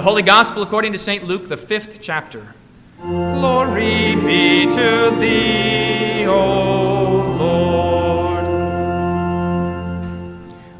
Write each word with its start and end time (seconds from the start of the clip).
The 0.00 0.04
Holy 0.04 0.22
Gospel 0.22 0.62
according 0.62 0.92
to 0.92 0.98
St. 0.98 1.24
Luke, 1.24 1.46
the 1.46 1.58
fifth 1.58 1.98
chapter. 2.00 2.54
Glory 3.02 4.16
be 4.16 4.64
to 4.64 5.14
thee, 5.20 6.24
O 6.24 7.36
Lord. 7.38 8.46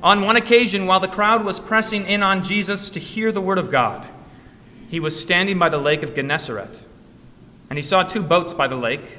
On 0.02 0.22
one 0.22 0.36
occasion, 0.36 0.86
while 0.86 1.00
the 1.00 1.06
crowd 1.06 1.44
was 1.44 1.60
pressing 1.60 2.06
in 2.06 2.22
on 2.22 2.42
Jesus 2.42 2.88
to 2.88 2.98
hear 2.98 3.30
the 3.30 3.42
word 3.42 3.58
of 3.58 3.70
God, 3.70 4.08
he 4.88 4.98
was 4.98 5.20
standing 5.20 5.58
by 5.58 5.68
the 5.68 5.76
lake 5.76 6.02
of 6.02 6.14
Gennesaret. 6.14 6.80
And 7.68 7.76
he 7.76 7.82
saw 7.82 8.02
two 8.02 8.22
boats 8.22 8.54
by 8.54 8.68
the 8.68 8.76
lake, 8.76 9.18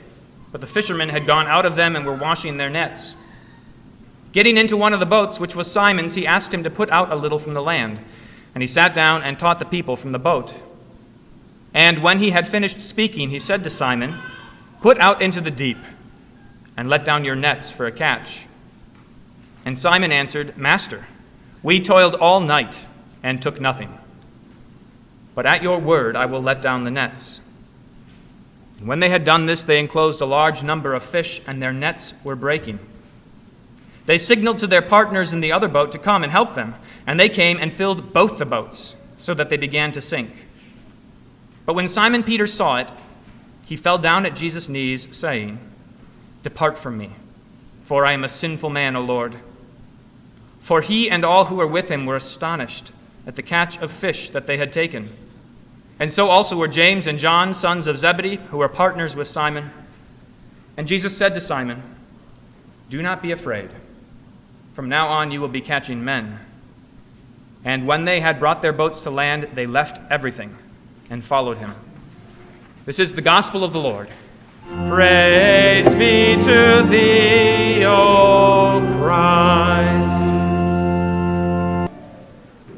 but 0.51 0.61
the 0.61 0.67
fishermen 0.67 1.09
had 1.09 1.27
gone 1.27 1.45
out 1.45 1.67
of 1.67 1.75
them 1.75 1.95
and 1.95 2.07
were 2.07 2.15
washing 2.15 2.57
their 2.57 2.71
nets. 2.71 3.13
Getting 4.31 4.57
into 4.57 4.75
one 4.75 4.93
of 4.93 4.99
the 4.99 5.05
boats, 5.05 5.39
which 5.39 5.55
was 5.55 5.71
Simon's, 5.71 6.15
he 6.15 6.25
asked 6.25 6.51
him 6.51 6.63
to 6.63 6.71
put 6.71 6.89
out 6.89 7.11
a 7.11 7.15
little 7.15 7.37
from 7.37 7.53
the 7.53 7.61
land. 7.61 7.99
And 8.53 8.61
he 8.61 8.67
sat 8.67 8.93
down 8.93 9.23
and 9.23 9.39
taught 9.39 9.59
the 9.59 9.65
people 9.65 9.95
from 9.95 10.11
the 10.11 10.19
boat. 10.19 10.57
And 11.73 12.03
when 12.03 12.19
he 12.19 12.31
had 12.31 12.47
finished 12.47 12.81
speaking, 12.81 13.29
he 13.29 13.39
said 13.39 13.63
to 13.63 13.69
Simon, 13.69 14.15
Put 14.81 14.99
out 14.99 15.21
into 15.21 15.41
the 15.41 15.51
deep, 15.51 15.77
and 16.75 16.89
let 16.89 17.05
down 17.05 17.23
your 17.23 17.35
nets 17.35 17.71
for 17.71 17.85
a 17.85 17.91
catch. 17.91 18.47
And 19.65 19.77
Simon 19.77 20.11
answered, 20.11 20.57
Master, 20.57 21.05
we 21.63 21.79
toiled 21.79 22.15
all 22.15 22.39
night 22.39 22.87
and 23.21 23.41
took 23.41 23.61
nothing. 23.61 23.97
But 25.35 25.45
at 25.45 25.61
your 25.61 25.79
word 25.79 26.15
I 26.15 26.25
will 26.25 26.41
let 26.41 26.61
down 26.61 26.83
the 26.83 26.91
nets. 26.91 27.39
And 28.79 28.87
when 28.87 28.99
they 28.99 29.09
had 29.09 29.23
done 29.23 29.45
this, 29.45 29.63
they 29.63 29.79
enclosed 29.79 30.21
a 30.21 30.25
large 30.25 30.63
number 30.63 30.93
of 30.95 31.03
fish, 31.03 31.41
and 31.45 31.61
their 31.61 31.71
nets 31.71 32.15
were 32.23 32.35
breaking. 32.35 32.79
They 34.07 34.17
signaled 34.17 34.57
to 34.59 34.67
their 34.67 34.81
partners 34.81 35.31
in 35.31 35.39
the 35.39 35.51
other 35.51 35.67
boat 35.67 35.91
to 35.91 35.99
come 35.99 36.23
and 36.23 36.31
help 36.31 36.55
them, 36.55 36.73
and 37.05 37.19
they 37.19 37.29
came 37.29 37.57
and 37.57 37.71
filled 37.71 38.13
both 38.13 38.37
the 38.37 38.45
boats, 38.45 38.95
so 39.17 39.33
that 39.33 39.49
they 39.49 39.57
began 39.57 39.91
to 39.91 40.01
sink. 40.01 40.31
But 41.65 41.73
when 41.73 41.87
Simon 41.87 42.23
Peter 42.23 42.47
saw 42.47 42.77
it, 42.77 42.89
he 43.65 43.75
fell 43.75 43.97
down 43.97 44.25
at 44.25 44.35
Jesus' 44.35 44.67
knees, 44.67 45.07
saying, 45.15 45.59
Depart 46.43 46.77
from 46.77 46.97
me, 46.97 47.11
for 47.83 48.05
I 48.05 48.13
am 48.13 48.23
a 48.23 48.29
sinful 48.29 48.69
man, 48.69 48.95
O 48.95 49.01
Lord. 49.01 49.37
For 50.59 50.81
he 50.81 51.09
and 51.09 51.23
all 51.23 51.45
who 51.45 51.55
were 51.55 51.67
with 51.67 51.89
him 51.89 52.05
were 52.05 52.15
astonished 52.15 52.91
at 53.25 53.35
the 53.35 53.43
catch 53.43 53.77
of 53.79 53.91
fish 53.91 54.29
that 54.29 54.47
they 54.47 54.57
had 54.57 54.73
taken. 54.73 55.09
And 55.99 56.11
so 56.11 56.29
also 56.29 56.57
were 56.57 56.67
James 56.67 57.07
and 57.07 57.19
John, 57.19 57.53
sons 57.53 57.87
of 57.87 57.99
Zebedee, 57.99 58.37
who 58.49 58.57
were 58.57 58.69
partners 58.69 59.15
with 59.15 59.27
Simon. 59.27 59.71
And 60.75 60.87
Jesus 60.87 61.15
said 61.15 61.33
to 61.35 61.41
Simon, 61.41 61.83
Do 62.89 63.01
not 63.01 63.21
be 63.21 63.31
afraid. 63.31 63.69
From 64.73 64.89
now 64.89 65.07
on, 65.09 65.31
you 65.31 65.39
will 65.41 65.47
be 65.47 65.61
catching 65.61 66.03
men. 66.03 66.39
And 67.63 67.85
when 67.85 68.05
they 68.05 68.19
had 68.19 68.39
brought 68.39 68.61
their 68.61 68.73
boats 68.73 69.01
to 69.01 69.11
land, 69.11 69.49
they 69.53 69.67
left 69.67 69.99
everything 70.09 70.57
and 71.09 71.23
followed 71.23 71.57
him. 71.57 71.75
This 72.85 72.97
is 72.97 73.13
the 73.13 73.21
gospel 73.21 73.63
of 73.63 73.73
the 73.73 73.79
Lord. 73.79 74.09
Praise 74.87 75.93
be 75.95 76.35
to 76.41 76.83
thee, 76.89 77.85
O 77.85 78.79
Christ. 78.97 80.33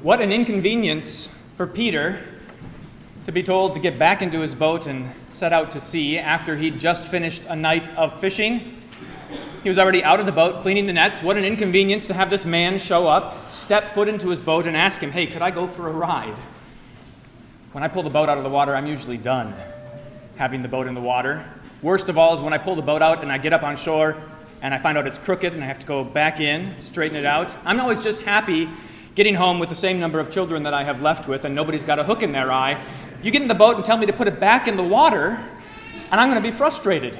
What 0.01 0.19
an 0.19 0.33
inconvenience 0.33 1.29
for 1.55 1.65
Peter 1.65 2.19
to 3.25 3.31
be 3.31 3.41
told 3.41 3.73
to 3.75 3.79
get 3.79 3.97
back 3.97 4.21
into 4.21 4.41
his 4.41 4.53
boat 4.53 4.85
and 4.85 5.09
set 5.29 5.53
out 5.53 5.71
to 5.71 5.79
sea 5.79 6.19
after 6.19 6.57
he'd 6.57 6.77
just 6.77 7.05
finished 7.05 7.43
a 7.47 7.55
night 7.55 7.87
of 7.95 8.19
fishing 8.19 8.82
he 9.63 9.69
was 9.69 9.79
already 9.79 10.03
out 10.03 10.19
of 10.19 10.25
the 10.25 10.31
boat 10.33 10.59
cleaning 10.59 10.87
the 10.87 10.93
nets. 10.93 11.23
What 11.23 11.37
an 11.37 11.45
inconvenience 11.45 12.07
to 12.07 12.13
have 12.13 12.29
this 12.29 12.43
man 12.43 12.77
show 12.77 13.07
up, 13.07 13.49
step 13.49 13.87
foot 13.89 14.09
into 14.09 14.27
his 14.29 14.41
boat, 14.41 14.67
and 14.67 14.75
ask 14.75 15.01
him, 15.01 15.09
Hey, 15.09 15.25
could 15.25 15.41
I 15.41 15.51
go 15.51 15.67
for 15.67 15.87
a 15.87 15.91
ride? 15.93 16.35
When 17.71 17.81
I 17.81 17.87
pull 17.87 18.03
the 18.03 18.09
boat 18.09 18.27
out 18.27 18.37
of 18.37 18.43
the 18.43 18.49
water, 18.49 18.75
I'm 18.75 18.85
usually 18.85 19.17
done 19.17 19.55
having 20.35 20.61
the 20.61 20.67
boat 20.67 20.85
in 20.85 20.93
the 20.93 21.01
water. 21.01 21.45
Worst 21.81 22.09
of 22.09 22.17
all 22.17 22.33
is 22.33 22.41
when 22.41 22.51
I 22.51 22.57
pull 22.57 22.75
the 22.75 22.81
boat 22.81 23.01
out 23.01 23.23
and 23.23 23.31
I 23.31 23.37
get 23.37 23.53
up 23.53 23.63
on 23.63 23.77
shore 23.77 24.17
and 24.61 24.73
I 24.73 24.77
find 24.77 24.97
out 24.97 25.07
it's 25.07 25.17
crooked 25.17 25.53
and 25.53 25.63
I 25.63 25.67
have 25.67 25.79
to 25.79 25.85
go 25.85 26.03
back 26.03 26.41
in, 26.41 26.75
straighten 26.81 27.15
it 27.15 27.25
out. 27.25 27.55
I'm 27.63 27.79
always 27.79 28.03
just 28.03 28.21
happy 28.21 28.69
getting 29.15 29.35
home 29.35 29.59
with 29.59 29.69
the 29.69 29.75
same 29.75 29.97
number 29.97 30.19
of 30.19 30.29
children 30.29 30.63
that 30.63 30.73
I 30.73 30.83
have 30.83 31.01
left 31.01 31.29
with 31.29 31.45
and 31.45 31.55
nobody's 31.55 31.83
got 31.83 31.99
a 31.99 32.03
hook 32.03 32.21
in 32.21 32.33
their 32.33 32.51
eye. 32.51 32.81
You 33.21 33.31
get 33.31 33.41
in 33.41 33.47
the 33.47 33.55
boat 33.55 33.77
and 33.77 33.85
tell 33.85 33.97
me 33.97 34.07
to 34.07 34.13
put 34.13 34.27
it 34.27 34.41
back 34.41 34.67
in 34.67 34.75
the 34.75 34.83
water, 34.83 35.41
and 36.11 36.19
I'm 36.19 36.29
going 36.29 36.41
to 36.41 36.45
be 36.47 36.55
frustrated. 36.55 37.15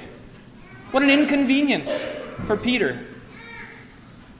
What 0.92 1.04
an 1.04 1.10
inconvenience 1.10 2.06
for 2.46 2.58
Peter. 2.58 3.06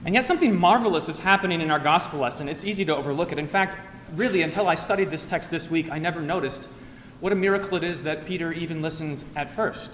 And 0.04 0.14
yet, 0.14 0.24
something 0.24 0.54
marvelous 0.54 1.08
is 1.08 1.18
happening 1.18 1.60
in 1.60 1.70
our 1.70 1.78
gospel 1.78 2.20
lesson. 2.20 2.48
It's 2.48 2.64
easy 2.64 2.84
to 2.84 2.94
overlook 2.94 3.32
it. 3.32 3.38
In 3.38 3.46
fact, 3.46 3.76
really, 4.16 4.42
until 4.42 4.68
I 4.68 4.74
studied 4.74 5.10
this 5.10 5.24
text 5.24 5.50
this 5.50 5.70
week, 5.70 5.90
I 5.90 5.98
never 5.98 6.20
noticed 6.20 6.68
what 7.20 7.32
a 7.32 7.36
miracle 7.36 7.76
it 7.76 7.84
is 7.84 8.02
that 8.02 8.26
Peter 8.26 8.52
even 8.52 8.82
listens 8.82 9.24
at 9.34 9.50
first. 9.50 9.92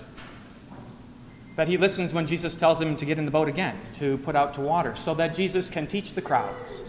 That 1.55 1.69
he 1.69 1.77
listens 1.77 2.13
when 2.13 2.27
Jesus 2.27 2.57
tells 2.57 2.81
him 2.81 2.97
to 2.97 3.05
get 3.05 3.19
in 3.19 3.25
the 3.25 3.31
boat 3.31 3.49
again, 3.49 3.79
to 3.95 4.19
put 4.19 4.35
out 4.35 4.55
to 4.55 4.61
water, 4.61 4.97
so 4.97 5.15
that 5.15 5.35
Jesus 5.35 5.69
can 5.69 5.87
teach 5.87 6.15
the 6.15 6.23
crowds. 6.23 6.81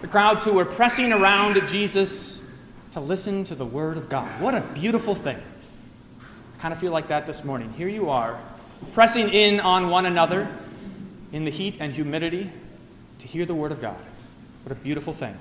The 0.00 0.08
crowds 0.08 0.42
who 0.42 0.54
were 0.54 0.64
pressing 0.64 1.12
around 1.12 1.60
Jesus 1.68 2.40
to 2.92 3.00
listen 3.00 3.44
to 3.44 3.54
the 3.54 3.66
Word 3.66 3.96
of 3.96 4.08
God. 4.08 4.28
What 4.40 4.54
a 4.54 4.62
beautiful 4.62 5.14
thing. 5.14 5.40
I 6.20 6.60
kind 6.60 6.72
of 6.72 6.80
feel 6.80 6.92
like 6.92 7.08
that 7.08 7.26
this 7.26 7.44
morning. 7.44 7.72
Here 7.74 7.88
you 7.88 8.10
are, 8.10 8.40
pressing 8.92 9.28
in 9.28 9.60
on 9.60 9.90
one 9.90 10.06
another 10.06 10.48
in 11.32 11.44
the 11.44 11.50
heat 11.50 11.78
and 11.80 11.92
humidity 11.92 12.50
to 13.18 13.28
hear 13.28 13.46
the 13.46 13.54
Word 13.54 13.72
of 13.72 13.80
God. 13.80 14.00
What 14.64 14.72
a 14.72 14.74
beautiful 14.74 15.12
thing. 15.12 15.36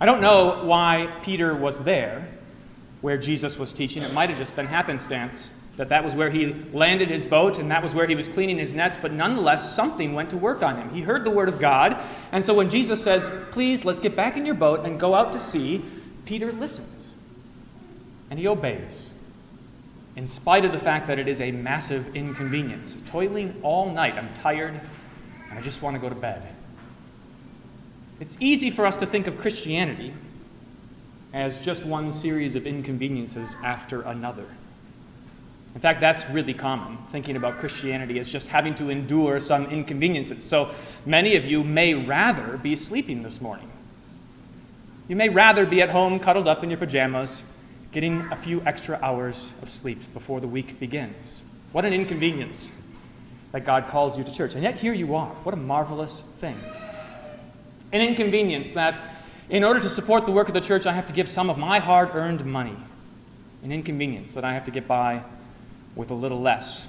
I 0.00 0.06
don't 0.06 0.20
know 0.20 0.64
why 0.64 1.08
Peter 1.22 1.54
was 1.54 1.82
there 1.82 2.28
where 3.00 3.18
Jesus 3.18 3.58
was 3.58 3.72
teaching. 3.72 4.02
It 4.02 4.12
might 4.12 4.28
have 4.28 4.38
just 4.38 4.54
been 4.54 4.66
happenstance 4.66 5.50
that 5.76 5.88
that 5.90 6.04
was 6.04 6.14
where 6.14 6.30
he 6.30 6.54
landed 6.72 7.08
his 7.08 7.24
boat 7.24 7.58
and 7.58 7.70
that 7.70 7.82
was 7.82 7.94
where 7.94 8.06
he 8.06 8.14
was 8.14 8.26
cleaning 8.26 8.58
his 8.58 8.74
nets, 8.74 8.98
but 9.00 9.12
nonetheless, 9.12 9.74
something 9.74 10.12
went 10.12 10.30
to 10.30 10.36
work 10.36 10.62
on 10.62 10.76
him. 10.76 10.90
He 10.90 11.02
heard 11.02 11.24
the 11.24 11.30
Word 11.30 11.48
of 11.48 11.60
God, 11.60 11.96
and 12.32 12.44
so 12.44 12.52
when 12.54 12.68
Jesus 12.68 13.02
says, 13.02 13.28
Please, 13.52 13.84
let's 13.84 14.00
get 14.00 14.16
back 14.16 14.36
in 14.36 14.44
your 14.44 14.56
boat 14.56 14.84
and 14.84 14.98
go 14.98 15.14
out 15.14 15.32
to 15.32 15.38
sea, 15.38 15.84
Peter 16.24 16.52
listens 16.52 17.14
and 18.30 18.38
he 18.38 18.46
obeys 18.46 19.07
in 20.18 20.26
spite 20.26 20.64
of 20.64 20.72
the 20.72 20.78
fact 20.80 21.06
that 21.06 21.20
it 21.20 21.28
is 21.28 21.40
a 21.40 21.52
massive 21.52 22.16
inconvenience. 22.16 22.96
Toiling 23.06 23.54
all 23.62 23.88
night, 23.92 24.18
I'm 24.18 24.34
tired, 24.34 24.80
and 25.48 25.56
I 25.56 25.62
just 25.62 25.80
want 25.80 25.94
to 25.94 26.00
go 26.00 26.08
to 26.08 26.14
bed. 26.16 26.42
It's 28.18 28.36
easy 28.40 28.68
for 28.68 28.84
us 28.84 28.96
to 28.96 29.06
think 29.06 29.28
of 29.28 29.38
Christianity 29.38 30.12
as 31.32 31.64
just 31.64 31.84
one 31.84 32.10
series 32.10 32.56
of 32.56 32.66
inconveniences 32.66 33.54
after 33.62 34.02
another. 34.02 34.46
In 35.76 35.80
fact, 35.80 36.00
that's 36.00 36.28
really 36.30 36.54
common, 36.54 36.98
thinking 37.06 37.36
about 37.36 37.60
Christianity 37.60 38.18
as 38.18 38.28
just 38.28 38.48
having 38.48 38.74
to 38.74 38.90
endure 38.90 39.38
some 39.38 39.66
inconveniences. 39.66 40.42
So 40.42 40.74
many 41.06 41.36
of 41.36 41.46
you 41.46 41.62
may 41.62 41.94
rather 41.94 42.56
be 42.56 42.74
sleeping 42.74 43.22
this 43.22 43.40
morning. 43.40 43.70
You 45.06 45.14
may 45.14 45.28
rather 45.28 45.64
be 45.64 45.80
at 45.80 45.90
home 45.90 46.18
cuddled 46.18 46.48
up 46.48 46.64
in 46.64 46.70
your 46.70 46.78
pajamas, 46.80 47.44
getting 47.92 48.20
a 48.30 48.36
few 48.36 48.62
extra 48.66 48.98
hours 49.02 49.52
of 49.62 49.70
sleep 49.70 50.12
before 50.12 50.40
the 50.40 50.48
week 50.48 50.78
begins. 50.78 51.42
What 51.72 51.84
an 51.84 51.92
inconvenience 51.92 52.68
that 53.52 53.64
God 53.64 53.88
calls 53.88 54.18
you 54.18 54.24
to 54.24 54.32
church. 54.32 54.54
And 54.54 54.62
yet 54.62 54.78
here 54.78 54.92
you 54.92 55.14
are. 55.14 55.28
What 55.42 55.54
a 55.54 55.58
marvelous 55.58 56.22
thing. 56.38 56.56
An 57.92 58.00
inconvenience 58.00 58.72
that 58.72 59.00
in 59.48 59.64
order 59.64 59.80
to 59.80 59.88
support 59.88 60.26
the 60.26 60.32
work 60.32 60.48
of 60.48 60.54
the 60.54 60.60
church, 60.60 60.86
I 60.86 60.92
have 60.92 61.06
to 61.06 61.12
give 61.12 61.28
some 61.28 61.48
of 61.48 61.56
my 61.56 61.78
hard 61.78 62.10
earned 62.12 62.44
money. 62.44 62.76
An 63.62 63.72
inconvenience 63.72 64.32
that 64.32 64.44
I 64.44 64.52
have 64.52 64.66
to 64.66 64.70
get 64.70 64.86
by 64.86 65.22
with 65.96 66.10
a 66.10 66.14
little 66.14 66.40
less. 66.40 66.86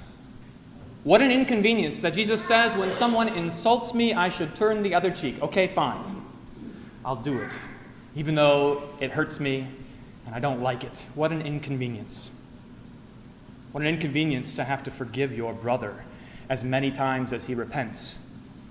What 1.02 1.22
an 1.22 1.30
inconvenience 1.30 2.00
that 2.00 2.12
Jesus 2.12 2.44
says 2.44 2.76
when 2.76 2.92
someone 2.92 3.28
insults 3.28 3.94
me, 3.94 4.12
I 4.12 4.28
should 4.28 4.54
turn 4.54 4.82
the 4.82 4.94
other 4.94 5.10
cheek. 5.10 5.40
Okay, 5.42 5.66
fine. 5.66 6.22
I'll 7.04 7.16
do 7.16 7.38
it. 7.38 7.58
Even 8.14 8.34
though 8.34 8.82
it 9.00 9.10
hurts 9.10 9.40
me 9.40 9.66
and 10.30 10.36
I 10.36 10.38
don't 10.38 10.62
like 10.62 10.84
it. 10.84 11.04
What 11.16 11.32
an 11.32 11.42
inconvenience. 11.42 12.30
What 13.72 13.80
an 13.80 13.88
inconvenience 13.88 14.54
to 14.54 14.64
have 14.64 14.84
to 14.84 14.90
forgive 14.92 15.36
your 15.36 15.52
brother 15.52 16.04
as 16.48 16.62
many 16.62 16.92
times 16.92 17.32
as 17.32 17.46
he 17.46 17.56
repents. 17.56 18.14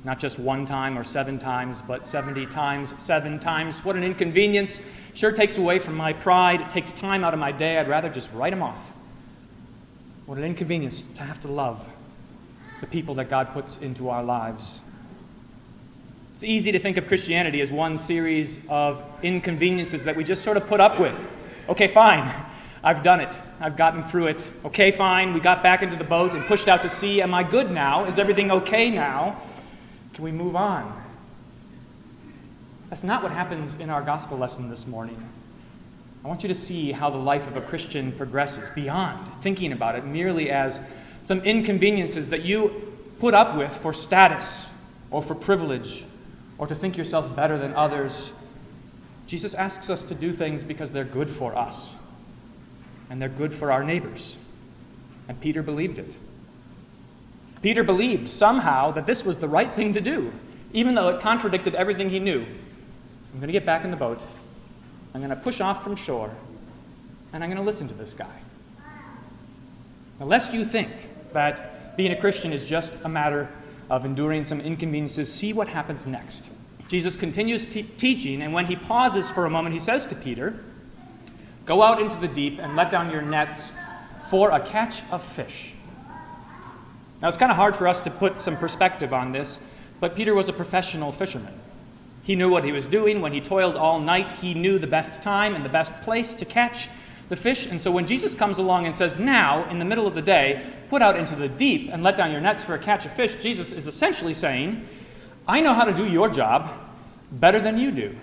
Not 0.06 0.20
just 0.20 0.40
one 0.40 0.66
time 0.66 0.98
or 0.98 1.04
seven 1.04 1.38
times, 1.38 1.82
but 1.82 2.06
70 2.06 2.46
times, 2.46 2.94
seven 2.98 3.40
times. 3.40 3.84
What 3.84 3.98
an 3.98 4.06
inconvenience. 4.06 4.82
Sure 5.14 5.34
takes 5.34 5.58
away 5.58 5.80
from 5.80 5.96
my 5.96 6.14
pride. 6.14 6.62
It 6.62 6.70
takes 6.70 6.94
time 6.94 7.26
out 7.26 7.34
of 7.34 7.42
my 7.42 7.52
day. 7.52 7.78
I'd 7.78 7.90
rather 7.90 8.08
just 8.08 8.32
write 8.32 8.54
him 8.54 8.64
off. 8.64 8.94
What 10.28 10.38
an 10.38 10.46
inconvenience 10.46 11.08
to 11.16 11.24
have 11.24 11.42
to 11.42 11.50
love 11.50 11.86
the 12.80 12.88
people 12.88 13.16
that 13.16 13.30
God 13.30 13.52
puts 13.52 13.80
into 13.80 14.08
our 14.08 14.24
lives. 14.24 14.80
It's 16.36 16.46
easy 16.46 16.72
to 16.72 16.80
think 16.80 16.96
of 16.96 17.06
Christianity 17.06 17.60
as 17.60 17.70
one 17.70 17.98
series 17.98 18.66
of 18.70 19.04
inconveniences 19.24 20.06
that 20.06 20.16
we 20.16 20.24
just 20.24 20.42
sort 20.42 20.56
of 20.56 20.66
put 20.66 20.80
up 20.80 20.98
with 20.98 21.30
Okay, 21.70 21.88
fine. 21.88 22.34
I've 22.84 23.04
done 23.04 23.22
it. 23.22 23.38
I've 23.60 23.78
gotten 23.78 24.04
through 24.04 24.28
it. 24.28 24.50
Okay, 24.66 24.90
fine. 24.90 25.34
We 25.34 25.40
got 25.40 25.62
back 25.62 25.84
into 25.84 25.96
the 25.96 26.04
boat 26.04 26.34
and 26.34 26.44
pushed 26.46 26.68
out 26.68 26.82
to 26.82 26.90
sea. 26.90 27.22
Am 27.22 27.32
I 27.32 27.44
good 27.44 27.72
now? 27.72 28.06
Is 28.06 28.18
everything 28.18 28.50
okay 28.50 28.90
now? 28.90 29.40
Can 30.16 30.24
we 30.24 30.32
move 30.32 30.56
on? 30.56 31.00
That's 32.90 33.04
not 33.04 33.22
what 33.22 33.32
happens 33.32 33.76
in 33.76 33.92
our 33.92 34.02
gospel 34.02 34.36
lesson 34.36 34.68
this 34.68 34.88
morning. 34.88 35.24
I 36.26 36.28
want 36.28 36.42
you 36.42 36.48
to 36.48 36.56
see 36.56 36.92
how 36.92 37.12
the 37.12 37.20
life 37.20 37.48
of 37.48 37.56
a 37.56 37.62
Christian 37.62 38.14
progresses 38.14 38.68
beyond 38.72 39.32
thinking 39.44 39.72
about 39.72 39.96
it 39.96 40.06
merely 40.06 40.50
as 40.50 40.82
some 41.22 41.40
inconveniences 41.42 42.30
that 42.30 42.42
you 42.42 42.98
put 43.20 43.36
up 43.36 43.56
with 43.56 43.72
for 43.72 43.94
status 43.94 44.68
or 45.12 45.22
for 45.22 45.36
privilege 45.36 46.04
or 46.58 46.66
to 46.66 46.74
think 46.74 46.98
yourself 46.98 47.36
better 47.36 47.60
than 47.60 47.76
others. 47.76 48.34
Jesus 49.30 49.54
asks 49.54 49.92
us 49.92 50.02
to 50.02 50.16
do 50.16 50.34
things 50.34 50.64
because 50.64 50.92
they're 50.92 51.04
good 51.04 51.30
for 51.30 51.56
us 51.56 51.96
and 53.12 53.22
they're 53.22 53.30
good 53.30 53.54
for 53.54 53.72
our 53.72 53.84
neighbors. 53.84 54.36
And 55.28 55.40
Peter 55.40 55.62
believed 55.62 56.00
it. 56.00 56.18
Peter 57.62 57.84
believed 57.84 58.28
somehow 58.28 58.90
that 58.90 59.06
this 59.06 59.24
was 59.24 59.38
the 59.38 59.48
right 59.48 59.72
thing 59.76 59.94
to 59.94 60.02
do, 60.02 60.34
even 60.74 60.96
though 60.96 61.10
it 61.10 61.22
contradicted 61.22 61.76
everything 61.76 62.10
he 62.10 62.18
knew. 62.18 62.42
I'm 62.42 63.40
going 63.40 63.50
to 63.50 63.54
get 63.54 63.68
back 63.68 63.84
in 63.84 63.92
the 63.92 63.98
boat. 63.98 64.24
I'm 65.14 65.22
going 65.22 65.30
to 65.30 65.36
push 65.36 65.62
off 65.62 65.84
from 65.84 65.96
shore, 65.96 66.32
and 67.32 67.44
I'm 67.44 67.52
going 67.52 67.62
to 67.62 67.64
listen 67.64 67.88
to 67.88 67.94
this 67.94 68.16
guy. 68.16 68.26
Lest 70.20 70.56
you 70.56 70.66
think 70.66 70.90
that 71.34 71.96
being 71.96 72.12
a 72.12 72.20
Christian 72.20 72.52
is 72.52 72.66
just 72.66 72.94
a 73.04 73.10
matter 73.10 73.48
of 73.92 74.06
enduring 74.06 74.44
some 74.44 74.60
inconveniences, 74.60 75.32
see 75.32 75.54
what 75.54 75.68
happens 75.68 76.08
next. 76.08 76.50
Jesus 76.90 77.16
continues 77.16 77.68
teaching, 77.68 78.42
and 78.42 78.52
when 78.52 78.66
he 78.66 78.76
pauses 78.76 79.30
for 79.30 79.46
a 79.46 79.50
moment, 79.50 79.74
he 79.74 79.80
says 79.80 80.08
to 80.08 80.16
Peter, 80.16 80.60
Go 81.68 81.84
out 81.84 82.02
into 82.02 82.18
the 82.18 82.28
deep 82.28 82.58
and 82.60 82.76
let 82.76 82.90
down 82.90 83.12
your 83.12 83.22
nets 83.22 83.72
for 84.30 84.50
a 84.50 84.60
catch 84.60 85.04
of 85.12 85.24
fish. 85.24 85.74
Now, 87.22 87.28
it's 87.28 87.38
kind 87.38 87.52
of 87.52 87.58
hard 87.58 87.76
for 87.76 87.88
us 87.88 88.02
to 88.02 88.10
put 88.10 88.42
some 88.42 88.58
perspective 88.58 89.14
on 89.14 89.32
this, 89.32 89.60
but 90.00 90.16
Peter 90.16 90.34
was 90.34 90.50
a 90.50 90.54
professional 90.54 91.12
fisherman. 91.12 91.54
He 92.24 92.36
knew 92.36 92.50
what 92.50 92.64
he 92.64 92.72
was 92.72 92.88
doing. 92.88 93.22
When 93.22 93.34
he 93.34 93.42
toiled 93.42 93.76
all 93.76 94.00
night, 94.00 94.32
he 94.32 94.56
knew 94.56 94.80
the 94.80 94.88
best 94.88 95.22
time 95.22 95.54
and 95.54 95.64
the 95.64 95.70
best 95.70 95.94
place 96.02 96.34
to 96.36 96.46
catch 96.46 96.90
the 97.28 97.36
fish. 97.36 97.68
And 97.68 97.80
so 97.80 97.92
when 97.92 98.08
Jesus 98.08 98.34
comes 98.34 98.58
along 98.58 98.86
and 98.86 98.96
says, 98.96 99.20
Now, 99.20 99.70
in 99.70 99.78
the 99.78 99.86
middle 99.86 100.08
of 100.08 100.16
the 100.16 100.24
day, 100.24 100.66
put 100.90 101.04
out 101.04 101.18
into 101.18 101.36
the 101.36 101.48
deep 101.48 101.90
and 101.92 102.02
let 102.02 102.18
down 102.18 102.32
your 102.32 102.42
nets 102.42 102.64
for 102.64 102.74
a 102.74 102.80
catch 102.80 103.06
of 103.06 103.14
fish, 103.14 103.36
Jesus 103.36 103.72
is 103.72 103.86
essentially 103.86 104.34
saying, 104.34 104.88
I 105.50 105.60
know 105.62 105.74
how 105.74 105.84
to 105.84 105.94
do 105.94 106.06
your 106.06 106.30
job 106.30 106.70
better 107.32 107.60
than 107.60 107.78
you 107.78 107.92
do. 107.92 108.16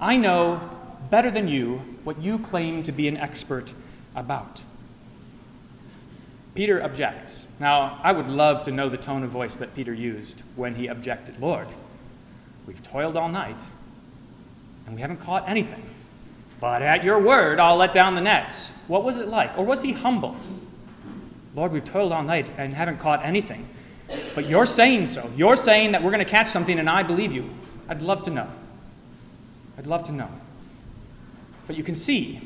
I 0.00 0.16
know 0.16 0.68
better 1.10 1.30
than 1.30 1.48
you 1.48 1.78
what 2.04 2.20
you 2.20 2.38
claim 2.38 2.82
to 2.82 2.92
be 2.92 3.08
an 3.08 3.16
expert 3.16 3.72
about. 4.14 4.62
Peter 6.54 6.82
objects. 6.82 7.46
Now, 7.60 8.00
I 8.02 8.12
would 8.12 8.28
love 8.28 8.64
to 8.64 8.70
know 8.70 8.88
the 8.88 8.96
tone 8.96 9.22
of 9.22 9.30
voice 9.30 9.56
that 9.56 9.74
Peter 9.74 9.94
used 9.94 10.42
when 10.56 10.74
he 10.74 10.88
objected. 10.88 11.40
Lord, 11.40 11.68
We've 12.68 12.82
toiled 12.82 13.16
all 13.16 13.30
night, 13.30 13.58
and 14.84 14.94
we 14.94 15.00
haven't 15.00 15.22
caught 15.22 15.48
anything. 15.48 15.82
But 16.60 16.82
at 16.82 17.02
your 17.02 17.18
word, 17.18 17.58
I'll 17.58 17.78
let 17.78 17.94
down 17.94 18.14
the 18.14 18.20
nets. 18.20 18.68
What 18.88 19.04
was 19.04 19.16
it 19.16 19.28
like? 19.28 19.56
Or 19.56 19.64
was 19.64 19.80
he 19.80 19.92
humble? 19.92 20.36
Lord, 21.54 21.72
we've 21.72 21.82
toiled 21.82 22.12
all 22.12 22.22
night 22.22 22.50
and 22.58 22.74
haven't 22.74 22.98
caught 22.98 23.24
anything. 23.24 23.66
But 24.34 24.48
you're 24.48 24.66
saying 24.66 25.08
so. 25.08 25.30
You're 25.36 25.56
saying 25.56 25.92
that 25.92 26.02
we're 26.02 26.10
going 26.10 26.24
to 26.24 26.30
catch 26.30 26.48
something, 26.48 26.78
and 26.78 26.88
I 26.88 27.02
believe 27.02 27.32
you. 27.32 27.50
I'd 27.88 28.02
love 28.02 28.22
to 28.24 28.30
know. 28.30 28.48
I'd 29.76 29.86
love 29.86 30.04
to 30.04 30.12
know. 30.12 30.30
But 31.66 31.76
you 31.76 31.84
can 31.84 31.94
see 31.94 32.40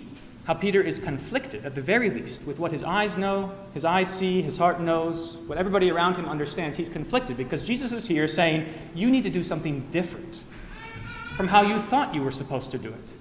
how 0.44 0.54
Peter 0.54 0.82
is 0.82 0.98
conflicted, 0.98 1.64
at 1.64 1.74
the 1.74 1.80
very 1.80 2.10
least, 2.10 2.42
with 2.44 2.58
what 2.58 2.72
his 2.72 2.82
eyes 2.82 3.16
know, 3.16 3.52
his 3.74 3.84
eyes 3.84 4.12
see, 4.12 4.42
his 4.42 4.58
heart 4.58 4.80
knows, 4.80 5.36
what 5.46 5.56
everybody 5.56 5.90
around 5.90 6.16
him 6.16 6.28
understands. 6.28 6.76
He's 6.76 6.88
conflicted 6.88 7.36
because 7.36 7.64
Jesus 7.64 7.92
is 7.92 8.06
here 8.08 8.26
saying, 8.26 8.72
You 8.94 9.10
need 9.10 9.22
to 9.22 9.30
do 9.30 9.44
something 9.44 9.86
different 9.90 10.42
from 11.36 11.46
how 11.48 11.62
you 11.62 11.78
thought 11.78 12.14
you 12.14 12.22
were 12.22 12.32
supposed 12.32 12.72
to 12.72 12.78
do 12.78 12.88
it. 12.88 13.12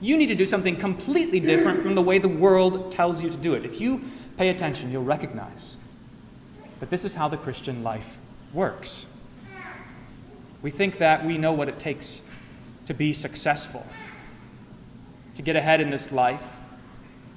You 0.00 0.16
need 0.16 0.26
to 0.26 0.34
do 0.34 0.46
something 0.46 0.76
completely 0.76 1.40
different 1.40 1.82
from 1.82 1.94
the 1.94 2.02
way 2.02 2.18
the 2.18 2.28
world 2.28 2.92
tells 2.92 3.22
you 3.22 3.30
to 3.30 3.36
do 3.36 3.54
it. 3.54 3.64
If 3.64 3.80
you 3.80 4.04
pay 4.36 4.50
attention, 4.50 4.92
you'll 4.92 5.04
recognize 5.04 5.76
that 6.80 6.90
this 6.90 7.04
is 7.04 7.14
how 7.14 7.28
the 7.28 7.36
Christian 7.36 7.82
life 7.82 8.16
works. 8.52 9.06
We 10.62 10.70
think 10.70 10.98
that 10.98 11.24
we 11.24 11.38
know 11.38 11.52
what 11.52 11.68
it 11.68 11.78
takes 11.78 12.20
to 12.86 12.94
be 12.94 13.12
successful 13.12 13.86
to 15.36 15.42
get 15.42 15.54
ahead 15.54 15.80
in 15.80 15.90
this 15.90 16.10
life, 16.10 16.42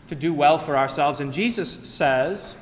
to 0.08 0.16
do 0.16 0.34
well 0.34 0.58
for 0.58 0.78
ourselves. 0.78 1.20
And 1.20 1.34
Jesus 1.34 1.78
says, 1.84 2.56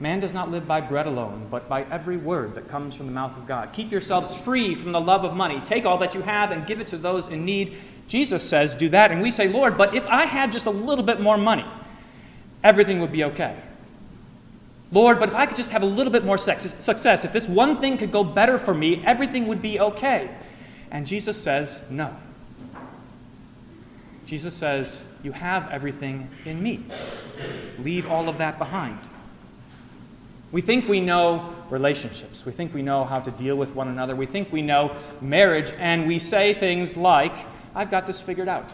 Man 0.00 0.20
does 0.20 0.32
not 0.32 0.50
live 0.50 0.68
by 0.68 0.80
bread 0.80 1.06
alone, 1.06 1.48
but 1.50 1.68
by 1.68 1.82
every 1.84 2.16
word 2.16 2.54
that 2.54 2.68
comes 2.68 2.94
from 2.94 3.06
the 3.06 3.12
mouth 3.12 3.36
of 3.36 3.48
God. 3.48 3.72
Keep 3.72 3.90
yourselves 3.90 4.32
free 4.32 4.76
from 4.76 4.92
the 4.92 5.00
love 5.00 5.24
of 5.24 5.34
money. 5.34 5.60
Take 5.64 5.86
all 5.86 5.98
that 5.98 6.14
you 6.14 6.22
have 6.22 6.52
and 6.52 6.66
give 6.66 6.80
it 6.80 6.86
to 6.88 6.98
those 6.98 7.28
in 7.28 7.44
need. 7.44 7.76
Jesus 8.06 8.48
says, 8.48 8.76
Do 8.76 8.88
that. 8.90 9.10
And 9.10 9.20
we 9.20 9.32
say, 9.32 9.48
Lord, 9.48 9.76
but 9.76 9.94
if 9.94 10.06
I 10.06 10.24
had 10.24 10.52
just 10.52 10.66
a 10.66 10.70
little 10.70 11.04
bit 11.04 11.20
more 11.20 11.36
money, 11.36 11.66
everything 12.62 13.00
would 13.00 13.10
be 13.10 13.24
okay. 13.24 13.56
Lord, 14.90 15.20
but 15.20 15.28
if 15.28 15.34
I 15.34 15.46
could 15.46 15.56
just 15.56 15.70
have 15.70 15.82
a 15.82 15.86
little 15.86 16.12
bit 16.12 16.24
more 16.24 16.38
success, 16.38 17.24
if 17.24 17.32
this 17.32 17.46
one 17.46 17.80
thing 17.80 17.98
could 17.98 18.10
go 18.10 18.24
better 18.24 18.56
for 18.56 18.72
me, 18.72 19.02
everything 19.04 19.46
would 19.46 19.60
be 19.60 19.78
okay. 19.78 20.30
And 20.90 21.06
Jesus 21.06 21.40
says, 21.40 21.80
No. 21.90 22.14
Jesus 24.24 24.54
says, 24.54 25.02
You 25.22 25.32
have 25.32 25.70
everything 25.70 26.28
in 26.44 26.62
me. 26.62 26.84
Leave 27.78 28.10
all 28.10 28.28
of 28.28 28.38
that 28.38 28.58
behind. 28.58 28.98
We 30.50 30.62
think 30.62 30.88
we 30.88 31.00
know 31.00 31.54
relationships. 31.68 32.46
We 32.46 32.52
think 32.52 32.72
we 32.72 32.80
know 32.80 33.04
how 33.04 33.18
to 33.20 33.30
deal 33.32 33.56
with 33.56 33.74
one 33.74 33.88
another. 33.88 34.16
We 34.16 34.24
think 34.24 34.50
we 34.50 34.62
know 34.62 34.96
marriage, 35.20 35.72
and 35.78 36.06
we 36.06 36.18
say 36.18 36.54
things 36.54 36.96
like, 36.96 37.34
I've 37.74 37.90
got 37.90 38.06
this 38.06 38.20
figured 38.20 38.48
out. 38.48 38.72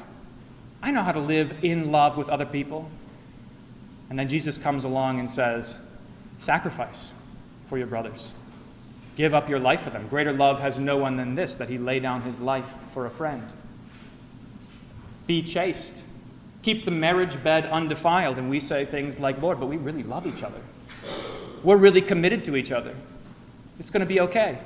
I 0.81 0.93
know 0.93 1.03
how 1.03 1.13
to 1.13 1.21
live 1.21 1.65
in 1.65 1.91
love 1.91 2.17
with 2.17 2.29
other 2.29 2.47
people. 2.47 2.89
And 4.09 4.19
then 4.19 4.29
Jesus 4.29 4.59
comes 4.59 4.85
along 4.85 5.19
and 5.19 5.29
says, 5.29 5.81
Sacrifice 6.39 7.13
for 7.69 7.79
your 7.79 7.87
brothers. 7.87 8.33
Give 9.17 9.33
up 9.33 9.49
your 9.49 9.61
life 9.61 9.83
for 9.83 9.91
them. 9.91 10.09
Greater 10.09 10.33
love 10.33 10.61
has 10.61 10.79
no 10.79 10.97
one 10.97 11.17
than 11.17 11.35
this, 11.35 11.55
that 11.55 11.69
he 11.69 11.79
lay 11.79 12.01
down 12.01 12.23
his 12.23 12.41
life 12.41 12.75
for 12.93 13.07
a 13.07 13.11
friend. 13.11 13.45
Be 15.27 15.43
chaste. 15.43 16.03
Keep 16.63 16.85
the 16.85 16.91
marriage 16.91 17.43
bed 17.43 17.67
undefiled. 17.67 18.39
And 18.39 18.51
we 18.51 18.59
say 18.59 18.85
things 18.85 19.21
like, 19.21 19.41
Lord, 19.41 19.61
but 19.61 19.67
we 19.67 19.77
really 19.77 20.03
love 20.03 20.27
each 20.27 20.43
other. 20.43 20.61
We're 21.63 21.77
really 21.77 22.03
committed 22.03 22.45
to 22.47 22.57
each 22.57 22.73
other. 22.73 22.95
It's 23.79 23.91
going 23.91 24.01
to 24.01 24.07
be 24.07 24.21
okay. 24.21 24.59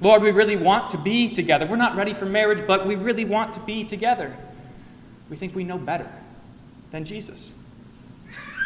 Lord, 0.00 0.22
we 0.22 0.30
really 0.30 0.56
want 0.56 0.90
to 0.90 0.98
be 0.98 1.30
together. 1.30 1.66
We're 1.66 1.76
not 1.76 1.96
ready 1.96 2.12
for 2.12 2.26
marriage, 2.26 2.66
but 2.66 2.86
we 2.86 2.96
really 2.96 3.24
want 3.24 3.54
to 3.54 3.60
be 3.60 3.84
together. 3.84 4.36
We 5.30 5.36
think 5.36 5.54
we 5.54 5.64
know 5.64 5.78
better 5.78 6.10
than 6.90 7.04
Jesus. 7.04 7.50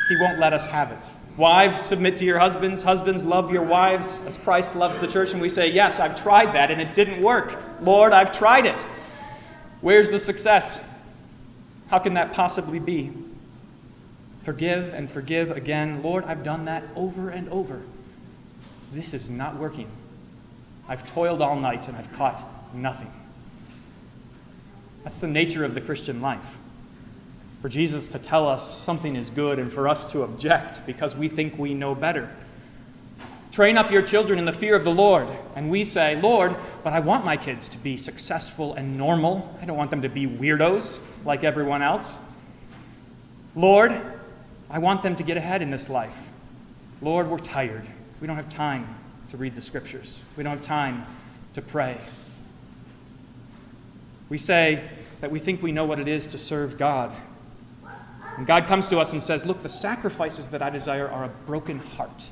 He 0.09 0.17
won't 0.17 0.41
let 0.41 0.53
us 0.53 0.67
have 0.67 0.91
it. 0.91 1.09
Wives, 1.37 1.79
submit 1.79 2.17
to 2.19 2.25
your 2.25 2.39
husbands. 2.39 2.83
Husbands, 2.83 3.25
love 3.25 3.51
your 3.51 3.63
wives 3.63 4.19
as 4.27 4.37
Christ 4.37 4.77
loves 4.77 4.99
the 4.99 5.07
church. 5.07 5.33
And 5.33 5.41
we 5.41 5.49
say, 5.49 5.69
Yes, 5.69 5.99
I've 5.99 6.21
tried 6.21 6.55
that 6.55 6.71
and 6.71 6.81
it 6.81 6.95
didn't 6.95 7.23
work. 7.23 7.59
Lord, 7.81 8.13
I've 8.13 8.33
tried 8.33 8.67
it. 8.67 8.81
Where's 9.81 10.11
the 10.11 10.19
success? 10.19 10.81
How 11.89 11.99
can 11.99 12.15
that 12.15 12.33
possibly 12.33 12.79
be? 12.79 13.13
Forgive 14.43 14.93
and 14.95 15.11
forgive 15.11 15.51
again. 15.51 16.03
Lord, 16.03 16.25
I've 16.25 16.45
done 16.45 16.67
that 16.67 16.85
over 16.95 17.31
and 17.31 17.49
over. 17.49 17.83
This 18.93 19.15
is 19.15 19.31
not 19.31 19.57
working. 19.57 19.89
I've 20.89 21.09
toiled 21.09 21.43
all 21.43 21.57
night 21.57 21.89
and 21.89 21.97
I've 21.97 22.13
caught 22.15 22.43
nothing. 22.75 23.13
That's 25.05 25.21
the 25.21 25.29
nature 25.29 25.65
of 25.65 25.75
the 25.75 25.81
Christian 25.81 26.21
life. 26.21 26.57
For 27.63 27.69
Jesus 27.69 28.07
to 28.09 28.19
tell 28.19 28.49
us 28.49 28.79
something 28.83 29.17
is 29.17 29.31
good 29.31 29.59
and 29.59 29.71
for 29.73 29.87
us 29.87 30.11
to 30.13 30.23
object 30.23 30.87
because 30.87 31.15
we 31.15 31.29
think 31.29 31.59
we 31.59 31.75
know 31.75 31.95
better. 31.95 32.31
Train 33.53 33.77
up 33.77 33.91
your 33.91 34.03
children 34.03 34.39
in 34.39 34.45
the 34.45 34.53
fear 34.53 34.77
of 34.77 34.85
the 34.85 34.93
Lord. 34.93 35.29
And 35.57 35.69
we 35.69 35.85
say, 35.85 36.21
Lord, 36.21 36.55
but 36.85 36.93
I 36.93 37.01
want 37.01 37.25
my 37.25 37.37
kids 37.37 37.69
to 37.71 37.79
be 37.79 37.97
successful 37.97 38.75
and 38.75 38.97
normal. 38.97 39.57
I 39.61 39.65
don't 39.65 39.77
want 39.77 39.91
them 39.91 40.03
to 40.03 40.09
be 40.09 40.27
weirdos 40.27 41.01
like 41.25 41.45
everyone 41.45 41.83
else. 41.83 42.19
Lord, 43.57 44.01
I 44.71 44.79
want 44.79 45.03
them 45.03 45.17
to 45.17 45.23
get 45.23 45.37
ahead 45.37 45.63
in 45.63 45.71
this 45.71 45.89
life. 45.89 46.17
Lord, 47.03 47.29
we're 47.29 47.39
tired. 47.39 47.85
We 48.21 48.27
don't 48.27 48.37
have 48.37 48.49
time 48.49 48.87
to 49.31 49.37
read 49.37 49.55
the 49.55 49.61
scriptures, 49.61 50.23
we 50.37 50.43
don't 50.43 50.57
have 50.57 50.63
time 50.63 51.07
to 51.55 51.63
pray. 51.63 51.97
We 54.29 54.39
say 54.39 54.89
that 55.21 55.31
we 55.31 55.39
think 55.39 55.63
we 55.63 55.73
know 55.73 55.85
what 55.85 55.99
it 55.99 56.09
is 56.09 56.29
to 56.29 56.39
serve 56.39 56.79
God. 56.79 57.13
And 58.41 58.47
God 58.47 58.67
comes 58.67 58.89
to 58.89 58.99
us 58.99 59.13
and 59.13 59.23
says, 59.23 59.45
Look, 59.45 59.63
the 59.63 59.69
sacrifices 59.69 60.47
that 60.49 60.63
I 60.63 60.71
desire 60.71 61.07
are 61.09 61.25
a 61.25 61.29
broken 61.29 61.79
heart 61.79 62.27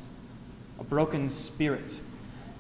a 0.78 0.84
broken 0.84 1.30
spirit, 1.30 1.98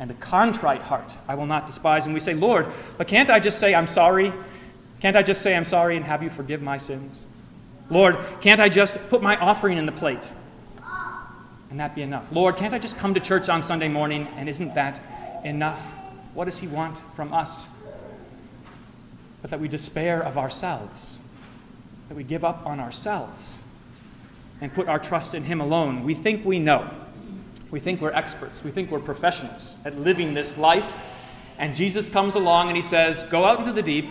and 0.00 0.10
a 0.10 0.14
contrite 0.14 0.82
heart 0.82 1.16
I 1.26 1.34
will 1.34 1.46
not 1.46 1.66
despise. 1.66 2.04
And 2.04 2.14
we 2.14 2.20
say, 2.20 2.34
Lord, 2.34 2.66
but 2.96 3.08
can't 3.08 3.30
I 3.30 3.40
just 3.40 3.58
say 3.58 3.74
I'm 3.74 3.86
sorry? 3.86 4.32
Can't 5.00 5.16
I 5.16 5.22
just 5.22 5.42
say 5.42 5.54
I'm 5.54 5.64
sorry 5.64 5.96
and 5.96 6.04
have 6.04 6.22
you 6.22 6.30
forgive 6.30 6.62
my 6.62 6.76
sins? 6.76 7.24
Lord, 7.90 8.16
can't 8.40 8.60
I 8.60 8.68
just 8.68 8.96
put 9.08 9.22
my 9.22 9.36
offering 9.36 9.78
in 9.78 9.86
the 9.86 9.92
plate? 9.92 10.30
And 11.70 11.80
that 11.80 11.94
be 11.94 12.02
enough? 12.02 12.32
Lord, 12.32 12.56
can't 12.56 12.74
I 12.74 12.78
just 12.78 12.96
come 12.98 13.14
to 13.14 13.20
church 13.20 13.48
on 13.48 13.62
Sunday 13.62 13.88
morning 13.88 14.26
and 14.36 14.48
isn't 14.48 14.74
that 14.74 15.00
enough? 15.44 15.80
What 16.34 16.46
does 16.46 16.58
He 16.58 16.66
want 16.66 16.98
from 17.14 17.32
us? 17.32 17.68
But 19.42 19.50
that 19.50 19.60
we 19.60 19.68
despair 19.68 20.22
of 20.22 20.38
ourselves, 20.38 21.18
that 22.08 22.16
we 22.16 22.24
give 22.24 22.44
up 22.44 22.66
on 22.66 22.80
ourselves 22.80 23.58
and 24.60 24.72
put 24.72 24.88
our 24.88 24.98
trust 24.98 25.34
in 25.34 25.44
Him 25.44 25.60
alone. 25.60 26.04
We 26.04 26.14
think 26.14 26.44
we 26.44 26.58
know. 26.58 26.90
We 27.70 27.80
think 27.80 28.00
we're 28.00 28.12
experts. 28.12 28.64
We 28.64 28.70
think 28.70 28.90
we're 28.90 28.98
professionals 28.98 29.76
at 29.84 29.98
living 29.98 30.34
this 30.34 30.56
life. 30.56 30.92
And 31.58 31.74
Jesus 31.74 32.08
comes 32.08 32.34
along 32.34 32.68
and 32.68 32.76
He 32.76 32.82
says, 32.82 33.24
Go 33.24 33.44
out 33.44 33.58
into 33.58 33.72
the 33.72 33.82
deep 33.82 34.06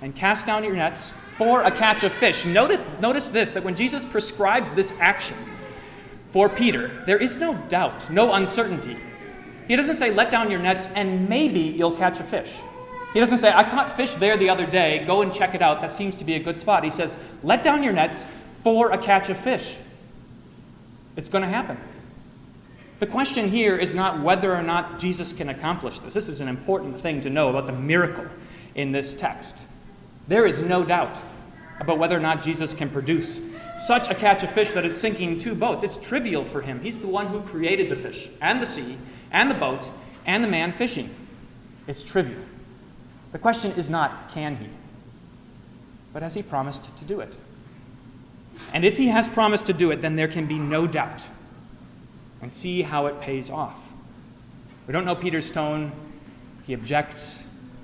and 0.00 0.14
cast 0.14 0.46
down 0.46 0.64
your 0.64 0.74
nets 0.74 1.12
for 1.36 1.62
a 1.62 1.70
catch 1.70 2.04
of 2.04 2.12
fish. 2.12 2.44
Notice, 2.44 2.80
notice 3.00 3.28
this 3.28 3.50
that 3.52 3.64
when 3.64 3.74
Jesus 3.74 4.04
prescribes 4.04 4.72
this 4.72 4.92
action 5.00 5.36
for 6.30 6.48
Peter, 6.48 7.02
there 7.06 7.18
is 7.18 7.36
no 7.36 7.54
doubt, 7.68 8.08
no 8.10 8.34
uncertainty. 8.34 8.96
He 9.66 9.76
doesn't 9.76 9.96
say, 9.96 10.10
Let 10.12 10.30
down 10.30 10.50
your 10.50 10.60
nets 10.60 10.86
and 10.94 11.28
maybe 11.28 11.60
you'll 11.60 11.96
catch 11.96 12.20
a 12.20 12.24
fish. 12.24 12.54
He 13.12 13.20
doesn't 13.20 13.38
say, 13.38 13.52
I 13.52 13.68
caught 13.68 13.90
fish 13.90 14.14
there 14.14 14.36
the 14.36 14.48
other 14.48 14.66
day, 14.66 15.04
go 15.06 15.22
and 15.22 15.32
check 15.32 15.54
it 15.54 15.62
out. 15.62 15.80
That 15.80 15.92
seems 15.92 16.16
to 16.16 16.24
be 16.24 16.34
a 16.34 16.40
good 16.40 16.58
spot. 16.58 16.82
He 16.82 16.90
says, 16.90 17.16
Let 17.42 17.62
down 17.62 17.82
your 17.82 17.92
nets 17.92 18.26
for 18.62 18.92
a 18.92 18.98
catch 18.98 19.28
of 19.28 19.36
fish. 19.36 19.76
It's 21.16 21.28
going 21.28 21.42
to 21.42 21.48
happen. 21.48 21.76
The 23.00 23.06
question 23.06 23.48
here 23.48 23.76
is 23.76 23.94
not 23.94 24.20
whether 24.20 24.54
or 24.54 24.62
not 24.62 24.98
Jesus 24.98 25.32
can 25.32 25.48
accomplish 25.48 25.98
this. 25.98 26.14
This 26.14 26.28
is 26.28 26.40
an 26.40 26.48
important 26.48 26.98
thing 26.98 27.20
to 27.22 27.30
know 27.30 27.50
about 27.50 27.66
the 27.66 27.72
miracle 27.72 28.26
in 28.74 28.92
this 28.92 29.12
text. 29.12 29.64
There 30.28 30.46
is 30.46 30.62
no 30.62 30.84
doubt 30.84 31.20
about 31.80 31.98
whether 31.98 32.16
or 32.16 32.20
not 32.20 32.42
Jesus 32.42 32.72
can 32.72 32.88
produce 32.88 33.40
such 33.76 34.08
a 34.08 34.14
catch 34.14 34.44
of 34.44 34.52
fish 34.52 34.70
that 34.70 34.84
is 34.84 34.98
sinking 34.98 35.38
two 35.38 35.54
boats. 35.54 35.82
It's 35.82 35.96
trivial 35.96 36.44
for 36.44 36.62
him. 36.62 36.80
He's 36.80 36.98
the 36.98 37.08
one 37.08 37.26
who 37.26 37.40
created 37.42 37.88
the 37.88 37.96
fish 37.96 38.28
and 38.40 38.62
the 38.62 38.66
sea 38.66 38.96
and 39.32 39.50
the 39.50 39.56
boat 39.56 39.90
and 40.24 40.44
the 40.44 40.48
man 40.48 40.70
fishing. 40.70 41.10
It's 41.88 42.02
trivial. 42.02 42.40
The 43.32 43.38
question 43.38 43.72
is 43.72 43.90
not, 43.90 44.30
can 44.32 44.56
he? 44.56 44.68
But 46.12 46.22
has 46.22 46.34
he 46.34 46.42
promised 46.42 46.96
to 46.98 47.04
do 47.04 47.20
it? 47.20 47.36
And 48.72 48.84
if 48.84 48.96
he 48.96 49.08
has 49.08 49.28
promised 49.28 49.66
to 49.66 49.72
do 49.72 49.90
it, 49.90 50.02
then 50.02 50.16
there 50.16 50.28
can 50.28 50.46
be 50.46 50.58
no 50.58 50.86
doubt. 50.86 51.26
And 52.42 52.52
see 52.52 52.82
how 52.82 53.06
it 53.06 53.20
pays 53.20 53.50
off. 53.50 53.80
We 54.86 54.92
don't 54.92 55.04
know 55.04 55.14
Peter's 55.14 55.50
tone. 55.50 55.92
He 56.66 56.74
objects, 56.74 57.42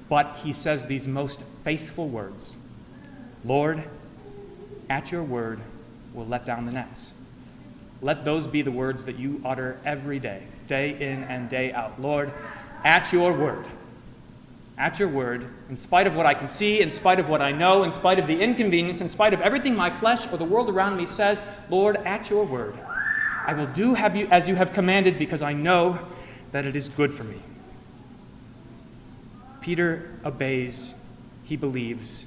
but 0.08 0.36
he 0.42 0.52
says 0.52 0.86
these 0.86 1.06
most 1.06 1.40
faithful 1.64 2.08
words 2.08 2.54
Lord, 3.44 3.84
at 4.90 5.12
your 5.12 5.22
word, 5.22 5.60
we'll 6.12 6.26
let 6.26 6.44
down 6.44 6.66
the 6.66 6.72
nets. 6.72 7.12
Let 8.02 8.24
those 8.24 8.46
be 8.46 8.62
the 8.62 8.72
words 8.72 9.04
that 9.04 9.18
you 9.18 9.40
utter 9.44 9.78
every 9.84 10.18
day, 10.18 10.42
day 10.66 10.90
in 10.90 11.24
and 11.24 11.48
day 11.48 11.72
out. 11.72 12.00
Lord, 12.00 12.32
at 12.84 13.12
your 13.12 13.32
word, 13.32 13.64
at 14.78 15.00
your 15.00 15.08
word, 15.08 15.46
in 15.68 15.76
spite 15.76 16.06
of 16.06 16.14
what 16.14 16.24
I 16.24 16.34
can 16.34 16.48
see, 16.48 16.80
in 16.80 16.90
spite 16.90 17.18
of 17.18 17.28
what 17.28 17.42
I 17.42 17.50
know, 17.50 17.82
in 17.82 17.90
spite 17.90 18.18
of 18.18 18.28
the 18.28 18.40
inconvenience, 18.40 19.00
in 19.00 19.08
spite 19.08 19.34
of 19.34 19.40
everything 19.40 19.74
my 19.74 19.90
flesh 19.90 20.30
or 20.32 20.38
the 20.38 20.44
world 20.44 20.70
around 20.70 20.96
me 20.96 21.04
says, 21.04 21.42
Lord, 21.68 21.96
at 22.06 22.30
your 22.30 22.44
word, 22.44 22.78
I 23.44 23.54
will 23.54 23.66
do 23.66 23.94
have 23.94 24.14
you, 24.14 24.28
as 24.30 24.48
you 24.48 24.54
have 24.54 24.72
commanded 24.72 25.18
because 25.18 25.42
I 25.42 25.52
know 25.52 25.98
that 26.52 26.64
it 26.64 26.76
is 26.76 26.88
good 26.88 27.12
for 27.12 27.24
me. 27.24 27.40
Peter 29.60 30.10
obeys, 30.24 30.94
he 31.44 31.56
believes, 31.56 32.26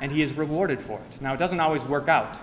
and 0.00 0.12
he 0.12 0.22
is 0.22 0.34
rewarded 0.34 0.80
for 0.80 1.00
it. 1.00 1.20
Now, 1.20 1.34
it 1.34 1.38
doesn't 1.38 1.60
always 1.60 1.84
work 1.84 2.08
out 2.08 2.38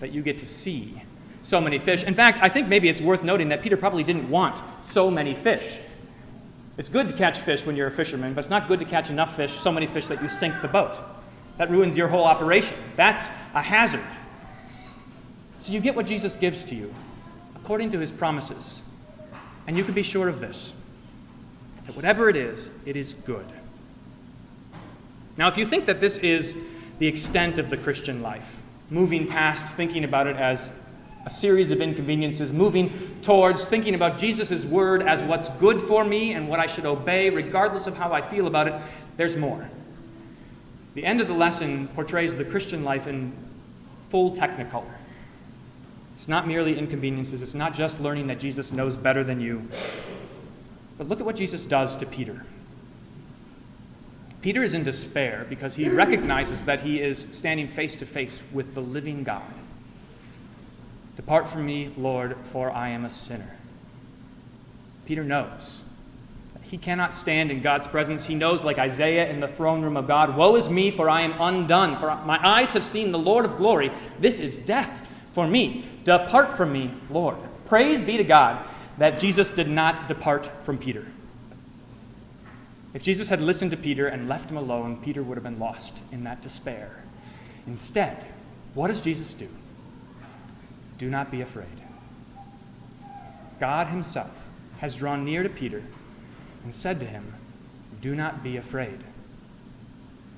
that 0.00 0.12
you 0.12 0.22
get 0.22 0.38
to 0.38 0.46
see 0.46 1.02
so 1.42 1.60
many 1.60 1.78
fish. 1.78 2.02
In 2.02 2.14
fact, 2.14 2.38
I 2.42 2.48
think 2.48 2.68
maybe 2.68 2.88
it's 2.88 3.00
worth 3.00 3.22
noting 3.22 3.48
that 3.48 3.62
Peter 3.62 3.76
probably 3.76 4.04
didn't 4.04 4.28
want 4.28 4.60
so 4.82 5.10
many 5.10 5.34
fish. 5.34 5.78
It's 6.78 6.88
good 6.88 7.08
to 7.08 7.14
catch 7.14 7.38
fish 7.40 7.64
when 7.64 7.74
you're 7.76 7.86
a 7.86 7.92
fisherman, 7.92 8.34
but 8.34 8.40
it's 8.40 8.50
not 8.50 8.68
good 8.68 8.80
to 8.80 8.84
catch 8.84 9.10
enough 9.10 9.34
fish, 9.34 9.52
so 9.52 9.72
many 9.72 9.86
fish 9.86 10.06
that 10.08 10.22
you 10.22 10.28
sink 10.28 10.60
the 10.60 10.68
boat. 10.68 10.96
That 11.56 11.70
ruins 11.70 11.96
your 11.96 12.08
whole 12.08 12.24
operation. 12.24 12.76
That's 12.96 13.28
a 13.54 13.62
hazard. 13.62 14.04
So 15.58 15.72
you 15.72 15.80
get 15.80 15.96
what 15.96 16.06
Jesus 16.06 16.36
gives 16.36 16.64
to 16.64 16.74
you 16.74 16.94
according 17.54 17.90
to 17.90 17.98
his 17.98 18.12
promises. 18.12 18.82
And 19.66 19.76
you 19.76 19.84
can 19.84 19.94
be 19.94 20.02
sure 20.02 20.28
of 20.28 20.40
this 20.40 20.72
that 21.86 21.96
whatever 21.96 22.28
it 22.28 22.36
is, 22.36 22.70
it 22.84 22.96
is 22.96 23.14
good. 23.14 23.46
Now, 25.36 25.48
if 25.48 25.56
you 25.56 25.64
think 25.64 25.86
that 25.86 26.00
this 26.00 26.18
is 26.18 26.56
the 26.98 27.06
extent 27.06 27.58
of 27.58 27.70
the 27.70 27.76
Christian 27.76 28.20
life, 28.20 28.56
moving 28.90 29.26
past 29.26 29.76
thinking 29.76 30.04
about 30.04 30.26
it 30.26 30.36
as 30.36 30.70
a 31.26 31.30
series 31.30 31.72
of 31.72 31.82
inconveniences, 31.82 32.52
moving 32.52 33.18
towards 33.20 33.64
thinking 33.64 33.96
about 33.96 34.16
Jesus' 34.16 34.64
word 34.64 35.02
as 35.02 35.24
what's 35.24 35.48
good 35.58 35.80
for 35.80 36.04
me 36.04 36.32
and 36.32 36.48
what 36.48 36.60
I 36.60 36.68
should 36.68 36.86
obey, 36.86 37.30
regardless 37.30 37.88
of 37.88 37.96
how 37.96 38.12
I 38.12 38.20
feel 38.20 38.46
about 38.46 38.68
it, 38.68 38.78
there's 39.16 39.36
more. 39.36 39.68
The 40.94 41.04
end 41.04 41.20
of 41.20 41.26
the 41.26 41.34
lesson 41.34 41.88
portrays 41.88 42.36
the 42.36 42.44
Christian 42.44 42.84
life 42.84 43.08
in 43.08 43.32
full 44.08 44.36
technicolor. 44.36 44.94
It's 46.14 46.28
not 46.28 46.46
merely 46.46 46.78
inconveniences, 46.78 47.42
it's 47.42 47.54
not 47.54 47.74
just 47.74 47.98
learning 47.98 48.28
that 48.28 48.38
Jesus 48.38 48.70
knows 48.70 48.96
better 48.96 49.24
than 49.24 49.40
you. 49.40 49.68
But 50.96 51.08
look 51.08 51.18
at 51.18 51.26
what 51.26 51.36
Jesus 51.36 51.66
does 51.66 51.96
to 51.96 52.06
Peter. 52.06 52.46
Peter 54.42 54.62
is 54.62 54.74
in 54.74 54.84
despair 54.84 55.44
because 55.48 55.74
he 55.74 55.88
recognizes 55.88 56.64
that 56.66 56.82
he 56.82 57.00
is 57.00 57.26
standing 57.32 57.66
face 57.66 57.96
to 57.96 58.06
face 58.06 58.44
with 58.52 58.74
the 58.74 58.80
living 58.80 59.24
God. 59.24 59.42
Depart 61.16 61.48
from 61.48 61.66
me, 61.66 61.90
Lord, 61.96 62.36
for 62.44 62.70
I 62.70 62.90
am 62.90 63.04
a 63.04 63.10
sinner. 63.10 63.56
Peter 65.06 65.24
knows 65.24 65.82
he 66.66 66.78
cannot 66.78 67.14
stand 67.14 67.52
in 67.52 67.60
God's 67.60 67.86
presence. 67.86 68.24
He 68.24 68.34
knows, 68.34 68.64
like 68.64 68.78
Isaiah 68.78 69.30
in 69.30 69.38
the 69.38 69.46
throne 69.46 69.82
room 69.82 69.96
of 69.96 70.08
God, 70.08 70.36
Woe 70.36 70.56
is 70.56 70.68
me, 70.68 70.90
for 70.90 71.08
I 71.08 71.22
am 71.22 71.40
undone, 71.40 71.96
for 71.96 72.08
my 72.24 72.40
eyes 72.44 72.72
have 72.72 72.84
seen 72.84 73.12
the 73.12 73.18
Lord 73.18 73.44
of 73.44 73.56
glory. 73.56 73.92
This 74.18 74.40
is 74.40 74.58
death 74.58 75.08
for 75.32 75.46
me. 75.46 75.84
Depart 76.02 76.56
from 76.56 76.72
me, 76.72 76.90
Lord. 77.08 77.36
Praise 77.66 78.02
be 78.02 78.16
to 78.16 78.24
God 78.24 78.66
that 78.98 79.20
Jesus 79.20 79.50
did 79.50 79.68
not 79.68 80.08
depart 80.08 80.50
from 80.64 80.76
Peter. 80.76 81.06
If 82.94 83.02
Jesus 83.02 83.28
had 83.28 83.40
listened 83.40 83.70
to 83.70 83.76
Peter 83.76 84.08
and 84.08 84.28
left 84.28 84.50
him 84.50 84.56
alone, 84.56 84.96
Peter 85.02 85.22
would 85.22 85.36
have 85.36 85.44
been 85.44 85.60
lost 85.60 86.02
in 86.10 86.24
that 86.24 86.42
despair. 86.42 87.04
Instead, 87.68 88.26
what 88.74 88.88
does 88.88 89.00
Jesus 89.00 89.34
do? 89.34 89.48
Do 90.98 91.10
not 91.10 91.30
be 91.30 91.40
afraid. 91.40 91.66
God 93.60 93.88
Himself 93.88 94.30
has 94.78 94.96
drawn 94.96 95.24
near 95.24 95.42
to 95.42 95.48
Peter 95.48 95.82
and 96.64 96.74
said 96.74 97.00
to 97.00 97.06
him, 97.06 97.34
Do 98.00 98.14
not 98.14 98.42
be 98.42 98.56
afraid. 98.56 98.98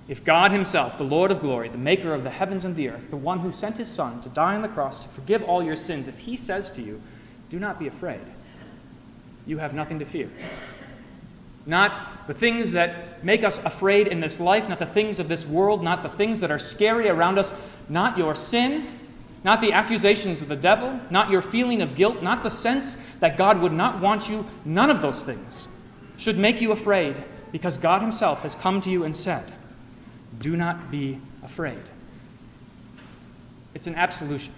If 0.09 0.25
God 0.25 0.53
Himself, 0.53 0.97
the 0.97 1.05
Lord 1.05 1.31
of 1.31 1.41
glory, 1.41 1.69
the 1.69 1.79
maker 1.79 2.15
of 2.15 2.25
the 2.25 2.31
heavens 2.31 2.65
and 2.65 2.75
the 2.75 2.89
earth, 2.89 3.11
the 3.11 3.17
one 3.17 3.41
who 3.41 3.53
sent 3.53 3.77
His 3.77 3.89
Son 3.89 4.23
to 4.23 4.29
die 4.31 4.55
on 4.55 4.63
the 4.63 4.69
cross 4.69 5.03
to 5.03 5.09
forgive 5.11 5.43
all 5.43 5.63
your 5.63 5.77
sins, 5.77 6.09
if 6.09 6.19
He 6.21 6.37
says 6.37 6.71
to 6.73 6.83
you, 6.83 7.01
Do 7.51 7.59
not 7.59 7.79
be 7.79 7.87
afraid, 7.87 8.21
you 9.47 9.59
have 9.59 9.75
nothing 9.75 9.99
to 9.99 10.05
fear. 10.05 10.31
Not 11.67 12.27
the 12.27 12.33
things 12.33 12.73
that 12.73 13.23
make 13.23 13.45
us 13.45 13.59
afraid 13.59 14.09
in 14.09 14.21
this 14.21 14.41
life, 14.41 14.71
not 14.71 14.79
the 14.79 14.87
things 14.87 15.19
of 15.19 15.29
this 15.29 15.45
world, 15.45 15.83
not 15.83 16.03
the 16.03 16.09
things 16.09 16.41
that 16.41 16.51
are 16.51 16.59
scary 16.59 17.11
around 17.11 17.39
us, 17.39 17.53
not 17.91 18.17
your 18.17 18.35
sin, 18.35 18.98
not 19.45 19.61
the 19.61 19.73
accusations 19.73 20.43
of 20.43 20.49
the 20.49 20.57
devil, 20.57 21.01
not 21.11 21.31
your 21.31 21.43
feeling 21.43 21.81
of 21.83 21.95
guilt, 21.95 22.23
not 22.23 22.43
the 22.43 22.51
sense 22.51 22.97
that 23.21 23.37
God 23.37 23.61
would 23.61 23.73
not 23.73 24.01
want 24.01 24.29
you, 24.29 24.47
none 24.65 24.91
of 24.91 25.01
those 25.01 25.23
things 25.23 25.69
should 26.17 26.37
make 26.37 26.61
you 26.61 26.73
afraid 26.73 27.23
because 27.53 27.79
God 27.79 28.03
Himself 28.03 28.43
has 28.43 28.55
come 28.57 28.81
to 28.83 28.91
you 28.91 29.05
and 29.05 29.15
said, 29.15 29.45
Do 30.41 30.57
not 30.57 30.91
be 30.91 31.21
afraid. 31.43 31.79
It's 33.75 33.87
an 33.87 33.95
absolution, 33.95 34.53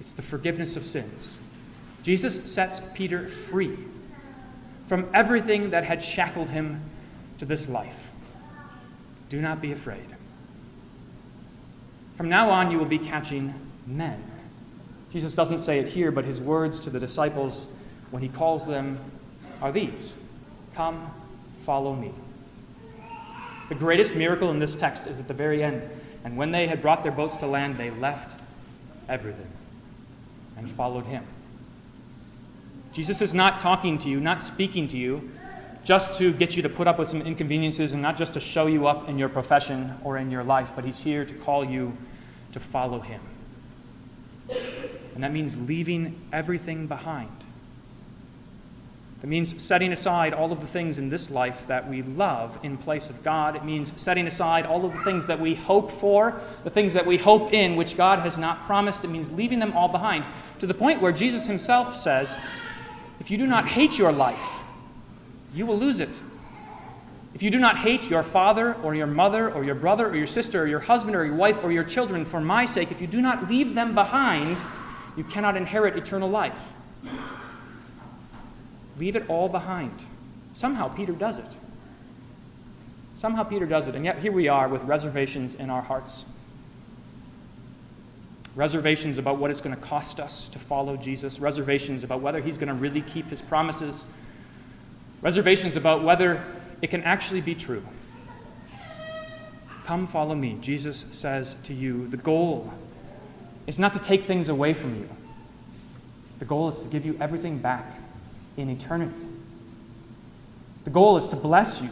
it's 0.00 0.12
the 0.12 0.22
forgiveness 0.22 0.76
of 0.76 0.84
sins. 0.84 1.38
Jesus 2.02 2.50
sets 2.50 2.80
Peter 2.94 3.28
free 3.28 3.76
from 4.86 5.08
everything 5.12 5.70
that 5.70 5.84
had 5.84 6.02
shackled 6.02 6.48
him 6.48 6.80
to 7.38 7.44
this 7.44 7.68
life. 7.68 8.08
Do 9.28 9.40
not 9.40 9.60
be 9.60 9.72
afraid. 9.72 10.06
From 12.14 12.28
now 12.28 12.50
on, 12.50 12.70
you 12.70 12.78
will 12.78 12.86
be 12.86 12.98
catching 12.98 13.54
men. 13.88 14.22
Jesus 15.10 15.34
doesn't 15.34 15.60
say 15.60 15.78
it 15.78 15.88
here, 15.88 16.10
but 16.10 16.24
his 16.24 16.40
words 16.40 16.78
to 16.80 16.90
the 16.90 17.00
disciples 17.00 17.66
when 18.10 18.22
he 18.22 18.28
calls 18.28 18.66
them 18.66 18.98
are 19.60 19.72
these 19.72 20.14
Come, 20.74 21.10
follow 21.64 21.94
me. 21.94 22.12
The 23.68 23.74
greatest 23.74 24.14
miracle 24.14 24.50
in 24.50 24.58
this 24.58 24.74
text 24.74 25.06
is 25.06 25.18
at 25.18 25.28
the 25.28 25.34
very 25.34 25.62
end. 25.62 25.82
And 26.24 26.36
when 26.36 26.52
they 26.52 26.66
had 26.66 26.80
brought 26.80 27.02
their 27.02 27.12
boats 27.12 27.36
to 27.36 27.46
land, 27.46 27.76
they 27.76 27.90
left 27.90 28.38
everything 29.08 29.50
and 30.56 30.68
followed 30.70 31.04
him. 31.04 31.24
Jesus 32.92 33.20
is 33.20 33.34
not 33.34 33.60
talking 33.60 33.98
to 33.98 34.08
you, 34.08 34.20
not 34.20 34.40
speaking 34.40 34.88
to 34.88 34.96
you, 34.96 35.30
just 35.84 36.18
to 36.18 36.32
get 36.32 36.56
you 36.56 36.62
to 36.62 36.68
put 36.68 36.86
up 36.86 36.98
with 36.98 37.08
some 37.08 37.22
inconveniences 37.22 37.92
and 37.92 38.02
not 38.02 38.16
just 38.16 38.34
to 38.34 38.40
show 38.40 38.66
you 38.66 38.86
up 38.86 39.08
in 39.08 39.18
your 39.18 39.28
profession 39.28 39.94
or 40.04 40.16
in 40.16 40.30
your 40.30 40.44
life, 40.44 40.72
but 40.74 40.84
he's 40.84 41.00
here 41.00 41.24
to 41.24 41.34
call 41.34 41.64
you 41.64 41.96
to 42.52 42.60
follow 42.60 43.00
him. 43.00 43.20
And 45.18 45.24
that 45.24 45.32
means 45.32 45.56
leaving 45.56 46.14
everything 46.32 46.86
behind. 46.86 47.32
It 49.20 49.26
means 49.26 49.60
setting 49.60 49.90
aside 49.90 50.32
all 50.32 50.52
of 50.52 50.60
the 50.60 50.66
things 50.68 51.00
in 51.00 51.10
this 51.10 51.28
life 51.28 51.66
that 51.66 51.90
we 51.90 52.02
love 52.02 52.56
in 52.62 52.76
place 52.76 53.10
of 53.10 53.24
God. 53.24 53.56
It 53.56 53.64
means 53.64 54.00
setting 54.00 54.28
aside 54.28 54.64
all 54.64 54.84
of 54.86 54.92
the 54.92 55.00
things 55.00 55.26
that 55.26 55.40
we 55.40 55.56
hope 55.56 55.90
for, 55.90 56.40
the 56.62 56.70
things 56.70 56.92
that 56.92 57.04
we 57.04 57.16
hope 57.16 57.52
in, 57.52 57.74
which 57.74 57.96
God 57.96 58.20
has 58.20 58.38
not 58.38 58.62
promised. 58.62 59.04
It 59.04 59.08
means 59.08 59.32
leaving 59.32 59.58
them 59.58 59.76
all 59.76 59.88
behind 59.88 60.24
to 60.60 60.68
the 60.68 60.74
point 60.74 61.02
where 61.02 61.10
Jesus 61.10 61.48
himself 61.48 61.96
says, 61.96 62.38
If 63.18 63.28
you 63.28 63.38
do 63.38 63.48
not 63.48 63.66
hate 63.66 63.98
your 63.98 64.12
life, 64.12 64.52
you 65.52 65.66
will 65.66 65.78
lose 65.78 65.98
it. 65.98 66.20
If 67.34 67.42
you 67.42 67.50
do 67.50 67.58
not 67.58 67.76
hate 67.76 68.08
your 68.08 68.22
father 68.22 68.74
or 68.84 68.94
your 68.94 69.08
mother 69.08 69.52
or 69.52 69.64
your 69.64 69.74
brother 69.74 70.06
or 70.06 70.14
your 70.14 70.28
sister 70.28 70.62
or 70.62 70.68
your 70.68 70.78
husband 70.78 71.16
or 71.16 71.24
your 71.24 71.34
wife 71.34 71.64
or 71.64 71.72
your 71.72 71.82
children 71.82 72.24
for 72.24 72.40
my 72.40 72.66
sake, 72.66 72.92
if 72.92 73.00
you 73.00 73.08
do 73.08 73.20
not 73.20 73.48
leave 73.48 73.74
them 73.74 73.96
behind, 73.96 74.62
you 75.18 75.24
cannot 75.24 75.56
inherit 75.56 75.96
eternal 75.96 76.30
life. 76.30 76.56
Leave 78.98 79.16
it 79.16 79.28
all 79.28 79.48
behind. 79.48 79.92
Somehow 80.54 80.86
Peter 80.86 81.12
does 81.12 81.38
it. 81.38 81.56
Somehow 83.16 83.42
Peter 83.42 83.66
does 83.66 83.88
it, 83.88 83.96
and 83.96 84.04
yet 84.04 84.20
here 84.20 84.30
we 84.30 84.46
are 84.46 84.68
with 84.68 84.80
reservations 84.84 85.54
in 85.54 85.70
our 85.70 85.82
hearts. 85.82 86.24
Reservations 88.54 89.18
about 89.18 89.38
what 89.38 89.50
it's 89.50 89.60
going 89.60 89.74
to 89.74 89.82
cost 89.82 90.20
us 90.20 90.46
to 90.48 90.60
follow 90.60 90.96
Jesus, 90.96 91.40
reservations 91.40 92.04
about 92.04 92.20
whether 92.20 92.40
he's 92.40 92.56
going 92.56 92.68
to 92.68 92.74
really 92.74 93.02
keep 93.02 93.28
his 93.28 93.42
promises, 93.42 94.06
reservations 95.20 95.74
about 95.74 96.04
whether 96.04 96.44
it 96.80 96.90
can 96.90 97.02
actually 97.02 97.40
be 97.40 97.56
true. 97.56 97.82
Come 99.82 100.06
follow 100.06 100.36
me, 100.36 100.58
Jesus 100.60 101.06
says 101.10 101.56
to 101.64 101.74
you. 101.74 102.06
The 102.06 102.18
goal 102.18 102.72
is 103.68 103.78
not 103.78 103.92
to 103.92 104.00
take 104.00 104.24
things 104.24 104.48
away 104.48 104.74
from 104.74 104.96
you, 104.96 105.08
the 106.40 106.44
goal 106.44 106.68
is 106.68 106.80
to 106.80 106.88
give 106.88 107.06
you 107.06 107.16
everything 107.20 107.58
back 107.58 107.84
in 108.56 108.68
eternity. 108.70 109.14
The 110.84 110.90
goal 110.90 111.16
is 111.16 111.26
to 111.26 111.36
bless 111.36 111.80
you 111.80 111.90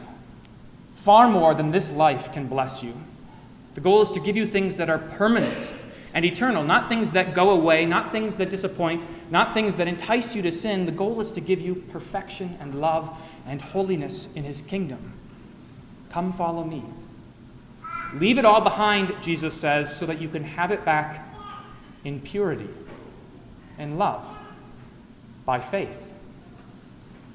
far 0.95 1.28
more 1.28 1.54
than 1.54 1.71
this 1.71 1.92
life 1.92 2.33
can 2.33 2.49
bless 2.49 2.83
you. 2.83 2.92
The 3.75 3.80
goal 3.80 4.02
is 4.02 4.11
to 4.11 4.21
give 4.21 4.37
you 4.37 4.45
things 4.45 4.76
that 4.78 4.90
are 4.90 4.99
permanent 4.99 5.71
and 6.14 6.25
eternal, 6.25 6.64
not 6.64 6.88
things 6.88 7.11
that 7.12 7.35
go 7.35 7.50
away, 7.50 7.85
not 7.85 8.11
things 8.11 8.37
that 8.37 8.49
disappoint, 8.49 9.04
not 9.30 9.54
things 9.54 9.76
that 9.76 9.87
entice 9.87 10.35
you 10.35 10.42
to 10.42 10.50
sin. 10.50 10.87
The 10.87 10.92
goal 10.92 11.21
is 11.21 11.30
to 11.33 11.40
give 11.40 11.61
you 11.61 11.75
perfection 11.75 12.56
and 12.59 12.80
love 12.80 13.16
and 13.47 13.61
holiness 13.61 14.26
in 14.35 14.45
his 14.45 14.62
kingdom. 14.62 15.12
Come 16.11 16.33
follow 16.33 16.64
me. 16.64 16.83
Leave 18.14 18.38
it 18.38 18.45
all 18.45 18.62
behind, 18.62 19.14
Jesus 19.21 19.54
says, 19.54 19.95
so 19.95 20.06
that 20.06 20.21
you 20.21 20.28
can 20.28 20.42
have 20.42 20.73
it 20.73 20.85
back 20.85 21.25
in 22.06 22.20
purity 22.20 22.68
and 23.78 23.98
love 23.98 24.25
by 25.44 25.58
faith. 25.58 26.12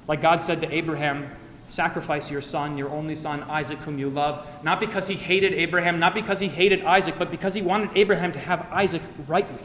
Like 0.08 0.22
God 0.22 0.40
said 0.40 0.62
to 0.62 0.74
Abraham, 0.74 1.30
sacrifice 1.68 2.30
your 2.30 2.40
son, 2.40 2.78
your 2.78 2.88
only 2.88 3.14
son, 3.14 3.42
Isaac, 3.42 3.78
whom 3.80 3.98
you 3.98 4.08
love, 4.08 4.46
not 4.64 4.80
because 4.80 5.06
he 5.06 5.14
hated 5.14 5.52
Abraham, 5.52 5.98
not 5.98 6.14
because 6.14 6.40
he 6.40 6.48
hated 6.48 6.84
Isaac, 6.84 7.16
but 7.18 7.30
because 7.30 7.52
he 7.52 7.60
wanted 7.60 7.90
Abraham 7.94 8.32
to 8.32 8.38
have 8.38 8.66
Isaac 8.72 9.02
rightly. 9.28 9.62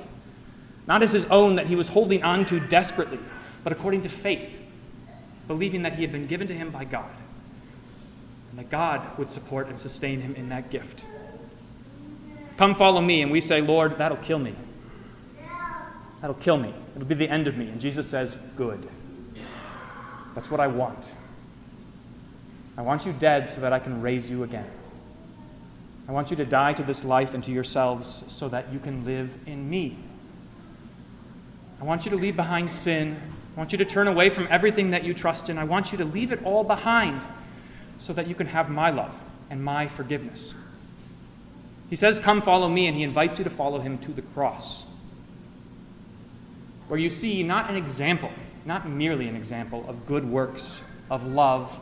Not 0.88 1.02
as 1.02 1.12
his 1.12 1.24
own 1.26 1.56
that 1.56 1.68
he 1.68 1.78
was 1.78 1.88
holding 1.88 2.24
on 2.24 2.46
to 2.48 2.60
desperately, 2.60 3.20
but 3.64 3.72
according 3.72 4.02
to 4.02 4.10
faith, 4.10 4.60
believing 5.48 5.84
that 5.84 5.94
he 5.94 6.02
had 6.02 6.12
been 6.12 6.28
given 6.28 6.48
to 6.50 6.54
him 6.54 6.70
by 6.70 6.84
God, 6.84 7.10
and 8.50 8.60
that 8.60 8.70
God 8.70 9.18
would 9.18 9.32
support 9.32 9.70
and 9.70 9.80
sustain 9.80 10.20
him 10.20 10.36
in 10.36 10.50
that 10.50 10.70
gift. 10.70 11.06
Come 12.58 12.76
follow 12.76 13.00
me, 13.00 13.22
and 13.22 13.32
we 13.32 13.40
say, 13.40 13.62
Lord, 13.62 14.00
that'll 14.00 14.18
kill 14.18 14.40
me. 14.40 14.54
That'll 16.22 16.36
kill 16.36 16.58
me. 16.58 16.74
It'll 16.96 17.08
be 17.08 17.16
the 17.16 17.30
end 17.30 17.48
of 17.48 17.58
me. 17.58 17.70
And 17.70 17.80
Jesus 17.80 18.08
says, 18.08 18.38
Good. 18.56 18.88
That's 20.34 20.52
what 20.52 20.60
I 20.60 20.68
want. 20.68 21.12
I 22.78 22.82
want 22.82 23.06
you 23.06 23.14
dead 23.14 23.50
so 23.50 23.62
that 23.62 23.74
I 23.74 23.80
can 23.80 24.02
raise 24.02 24.30
you 24.30 24.44
again. 24.44 24.70
I 26.08 26.12
want 26.12 26.30
you 26.30 26.38
to 26.38 26.46
die 26.46 26.74
to 26.74 26.84
this 26.84 27.04
life 27.04 27.34
and 27.34 27.44
to 27.44 27.52
yourselves 27.52 28.24
so 28.28 28.48
that 28.50 28.72
you 28.72 28.80
can 28.80 29.04
live 29.04 29.34
in 29.46 29.70
me. 29.70 29.98
I 31.82 31.84
want 31.84 32.06
you 32.06 32.12
to 32.12 32.18
leave 32.18 32.36
behind 32.36 32.72
sin. 32.72 33.20
I 33.56 33.60
want 33.60 33.72
you 33.72 33.78
to 33.80 33.86
turn 33.86 34.08
away 34.08 34.30
from 34.30 34.48
everything 34.50 34.92
that 34.92 35.04
you 35.04 35.14
trust 35.14 35.50
in. 35.50 35.58
I 35.58 35.64
want 35.64 35.92
you 35.92 35.98
to 35.98 36.06
leave 36.06 36.32
it 36.32 36.44
all 36.44 36.64
behind 36.64 37.24
so 37.98 38.14
that 38.14 38.28
you 38.28 38.36
can 38.36 38.48
have 38.48 38.70
my 38.70 38.90
love 38.90 39.16
and 39.50 39.64
my 39.64 39.88
forgiveness. 39.88 40.54
He 41.90 41.96
says, 41.96 42.20
Come 42.20 42.42
follow 42.42 42.70
me, 42.70 42.88
and 42.88 42.96
he 42.96 43.04
invites 43.04 43.38
you 43.38 43.44
to 43.44 43.50
follow 43.50 43.80
him 43.80 43.98
to 44.00 44.12
the 44.12 44.22
cross, 44.22 44.86
where 46.88 47.00
you 47.00 47.10
see 47.10 47.44
not 47.44 47.70
an 47.70 47.76
example 47.76 48.32
not 48.68 48.88
merely 48.88 49.30
an 49.30 49.36
example 49.36 49.86
of 49.88 50.06
good 50.06 50.26
works, 50.26 50.82
of 51.10 51.26
love, 51.26 51.80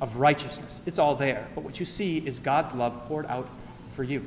of 0.00 0.16
righteousness. 0.16 0.80
It's 0.86 0.98
all 0.98 1.14
there. 1.14 1.46
But 1.54 1.62
what 1.62 1.78
you 1.78 1.84
see 1.84 2.18
is 2.18 2.38
God's 2.38 2.72
love 2.72 3.04
poured 3.06 3.26
out 3.26 3.48
for 3.90 4.02
you. 4.02 4.26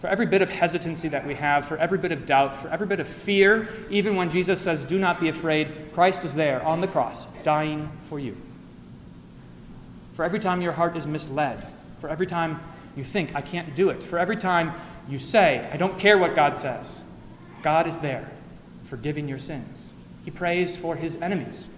For 0.00 0.06
every 0.06 0.26
bit 0.26 0.42
of 0.42 0.50
hesitancy 0.50 1.08
that 1.08 1.26
we 1.26 1.34
have, 1.34 1.66
for 1.66 1.76
every 1.76 1.98
bit 1.98 2.12
of 2.12 2.24
doubt, 2.24 2.54
for 2.56 2.68
every 2.68 2.86
bit 2.86 3.00
of 3.00 3.08
fear, 3.08 3.68
even 3.90 4.16
when 4.16 4.30
Jesus 4.30 4.60
says, 4.60 4.84
Do 4.84 4.98
not 4.98 5.18
be 5.18 5.28
afraid, 5.28 5.92
Christ 5.92 6.24
is 6.24 6.34
there 6.34 6.62
on 6.62 6.80
the 6.80 6.86
cross, 6.86 7.26
dying 7.42 7.90
for 8.04 8.18
you. 8.18 8.36
For 10.12 10.24
every 10.24 10.38
time 10.38 10.62
your 10.62 10.72
heart 10.72 10.96
is 10.96 11.06
misled, 11.06 11.66
for 11.98 12.08
every 12.08 12.26
time 12.26 12.60
you 12.94 13.02
think, 13.02 13.34
I 13.34 13.40
can't 13.40 13.74
do 13.74 13.90
it, 13.90 14.02
for 14.02 14.18
every 14.18 14.36
time 14.36 14.74
you 15.08 15.18
say, 15.18 15.68
I 15.72 15.76
don't 15.78 15.98
care 15.98 16.16
what 16.16 16.36
God 16.36 16.56
says, 16.56 17.00
God 17.64 17.86
is 17.86 17.98
there 18.00 18.28
forgiving 18.84 19.26
your 19.26 19.38
sins. 19.38 19.94
He 20.26 20.30
prays 20.30 20.76
for 20.76 20.96
his 20.96 21.16
enemies. 21.16 21.70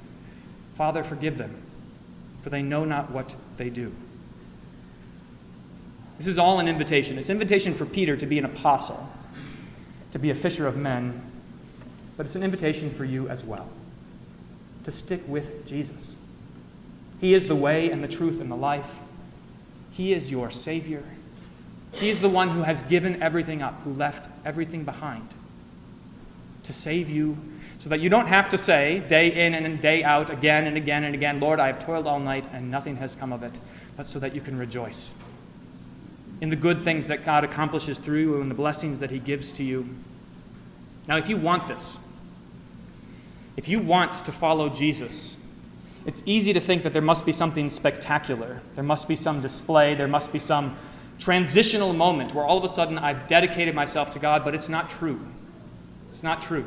Father, 0.75 1.05
forgive 1.05 1.38
them, 1.38 1.55
for 2.42 2.51
they 2.51 2.61
know 2.61 2.85
not 2.85 3.12
what 3.12 3.37
they 3.57 3.70
do. 3.70 3.94
This 6.18 6.27
is 6.27 6.40
all 6.40 6.59
an 6.59 6.66
invitation. 6.66 7.18
It's 7.18 7.29
an 7.29 7.37
invitation 7.37 7.72
for 7.72 7.87
Peter 7.87 8.16
to 8.16 8.27
be 8.27 8.37
an 8.37 8.44
apostle, 8.44 9.09
to 10.11 10.18
be 10.18 10.31
a 10.31 10.35
fisher 10.35 10.66
of 10.66 10.77
men, 10.77 11.22
but 12.16 12.27
it's 12.27 12.35
an 12.35 12.42
invitation 12.42 12.90
for 12.90 13.05
you 13.05 13.29
as 13.29 13.44
well 13.44 13.68
to 14.83 14.90
stick 14.90 15.20
with 15.29 15.66
Jesus. 15.66 16.16
He 17.20 17.33
is 17.33 17.46
the 17.46 17.57
way 17.57 17.90
and 17.90 18.03
the 18.03 18.09
truth 18.09 18.40
and 18.40 18.51
the 18.51 18.57
life. 18.57 18.99
He 19.92 20.12
is 20.12 20.33
your 20.33 20.51
Savior. 20.51 21.05
He 21.92 22.11
is 22.11 22.20
the 22.20 22.29
one 22.29 22.49
who 22.49 22.62
has 22.62 22.83
given 22.85 23.22
everything 23.22 23.62
up, 23.62 23.81
who 23.83 23.92
left 23.92 24.29
everything 24.44 24.85
behind 24.85 25.29
to 26.66 26.72
save 26.72 27.11
you 27.11 27.37
so 27.79 27.90
that 27.90 28.00
you 28.00 28.09
don't 28.09 28.26
have 28.26 28.48
to 28.50 28.59
say 28.59 29.00
day 29.09 29.46
in 29.46 29.55
and 29.55 29.81
day 29.81 30.02
out, 30.02 30.31
again 30.31 30.66
and 30.66 30.76
again 30.76 31.05
and 31.05 31.14
again, 31.14 31.40
Lord, 31.40 31.61
I 31.61 31.66
have 31.66 31.79
toiled 31.79 32.07
all 32.07 32.20
night 32.20 32.48
and 32.52 32.70
nothing 32.70 32.96
has 32.96 33.14
come 33.14 33.33
of 33.33 33.42
it, 33.42 33.61
but 33.96 34.07
so 34.07 34.18
that 34.18 34.35
you 34.35 34.40
can 34.40 34.59
rejoice 34.59 35.12
in 36.40 36.48
the 36.48 36.57
good 36.57 36.79
things 36.79 37.07
that 37.07 37.24
God 37.24 37.44
accomplishes 37.44 37.98
through 37.98 38.20
you 38.20 38.40
and 38.40 38.50
the 38.50 38.55
blessings 38.55 39.00
that 39.00 39.11
He 39.11 39.18
gives 39.18 39.52
to 39.52 39.64
you. 39.64 39.88
Now, 41.09 41.16
if 41.16 41.29
you 41.29 41.37
want 41.37 41.68
this, 41.68 41.98
if 43.57 43.68
you 43.68 43.81
want 43.81 44.24
to 44.24 44.33
follow 44.33 44.68
Jesus, 44.68 45.37
it's 46.05 46.22
easy 46.26 46.52
to 46.52 46.61
think 46.61 46.83
that 46.83 46.92
there 46.92 47.02
must 47.02 47.24
be 47.24 47.33
something 47.33 47.70
spectacular. 47.70 48.61
There 48.74 48.85
must 48.85 49.09
be 49.09 49.16
some 49.16 49.40
display. 49.40 49.94
There 49.94 50.09
must 50.09 50.33
be 50.33 50.38
some 50.38 50.76
transitional 51.18 51.92
moment 51.92 52.35
where 52.35 52.44
all 52.44 52.59
of 52.59 52.64
a 52.64 52.68
sudden 52.68 52.98
I've 52.98 53.26
dedicated 53.26 53.74
myself 53.74 54.11
to 54.12 54.18
God, 54.18 54.44
but 54.44 54.55
it's 54.55 54.68
not 54.68 54.90
true. 54.90 55.20
It's 56.16 56.22
not 56.22 56.40
true. 56.40 56.64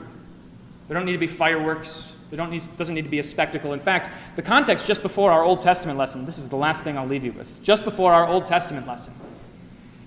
There 0.87 0.95
don't 0.95 1.07
need 1.07 1.13
to 1.13 1.17
be 1.17 1.25
fireworks. 1.25 2.15
There 2.29 2.37
don't 2.37 2.51
need, 2.51 2.61
doesn't 2.77 2.93
need 2.93 3.05
to 3.05 3.09
be 3.09 3.17
a 3.17 3.23
spectacle. 3.23 3.73
In 3.73 3.79
fact, 3.79 4.11
the 4.35 4.43
context 4.43 4.85
just 4.85 5.01
before 5.01 5.31
our 5.31 5.41
Old 5.43 5.61
Testament 5.61 5.97
lesson, 5.97 6.23
this 6.23 6.37
is 6.37 6.49
the 6.49 6.55
last 6.55 6.83
thing 6.83 6.99
I'll 6.99 7.07
leave 7.07 7.25
you 7.25 7.31
with, 7.31 7.59
just 7.63 7.83
before 7.83 8.13
our 8.13 8.27
Old 8.27 8.45
Testament 8.45 8.85
lesson, 8.85 9.11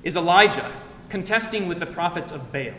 is 0.05 0.15
Elijah 0.15 0.71
contesting 1.09 1.67
with 1.67 1.81
the 1.81 1.87
prophets 1.87 2.31
of 2.31 2.53
Baal. 2.53 2.71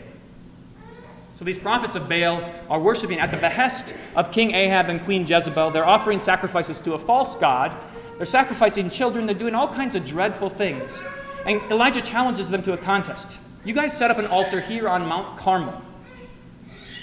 So 1.34 1.44
these 1.44 1.58
prophets 1.58 1.96
of 1.96 2.08
Baal 2.08 2.50
are 2.70 2.80
worshiping 2.80 3.18
at 3.18 3.30
the 3.30 3.36
behest 3.36 3.94
of 4.16 4.32
King 4.32 4.54
Ahab 4.54 4.88
and 4.88 5.02
Queen 5.02 5.26
Jezebel. 5.26 5.70
They're 5.70 5.86
offering 5.86 6.18
sacrifices 6.18 6.80
to 6.80 6.94
a 6.94 6.98
false 6.98 7.36
god. 7.36 7.72
They're 8.16 8.24
sacrificing 8.24 8.88
children. 8.88 9.26
They're 9.26 9.34
doing 9.34 9.54
all 9.54 9.68
kinds 9.68 9.96
of 9.96 10.06
dreadful 10.06 10.48
things. 10.48 11.02
And 11.44 11.60
Elijah 11.70 12.00
challenges 12.00 12.48
them 12.48 12.62
to 12.62 12.72
a 12.72 12.78
contest. 12.78 13.36
You 13.66 13.74
guys 13.74 13.94
set 13.94 14.10
up 14.10 14.16
an 14.16 14.28
altar 14.28 14.62
here 14.62 14.88
on 14.88 15.06
Mount 15.06 15.36
Carmel. 15.36 15.82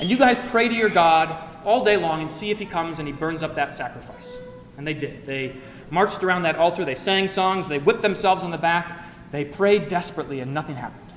And 0.01 0.09
you 0.09 0.17
guys 0.17 0.41
pray 0.41 0.67
to 0.67 0.73
your 0.73 0.89
God 0.89 1.37
all 1.63 1.85
day 1.85 1.95
long 1.95 2.21
and 2.21 2.29
see 2.29 2.49
if 2.49 2.57
he 2.57 2.65
comes 2.65 2.97
and 2.97 3.07
he 3.07 3.13
burns 3.13 3.43
up 3.43 3.53
that 3.53 3.71
sacrifice. 3.71 4.39
And 4.77 4.85
they 4.85 4.95
did. 4.95 5.27
They 5.27 5.55
marched 5.91 6.23
around 6.23 6.41
that 6.41 6.55
altar, 6.55 6.83
they 6.83 6.95
sang 6.95 7.27
songs, 7.27 7.67
they 7.67 7.77
whipped 7.77 8.01
themselves 8.01 8.43
on 8.43 8.49
the 8.49 8.57
back, 8.57 9.05
they 9.29 9.45
prayed 9.45 9.89
desperately, 9.89 10.39
and 10.39 10.55
nothing 10.55 10.75
happened. 10.75 11.13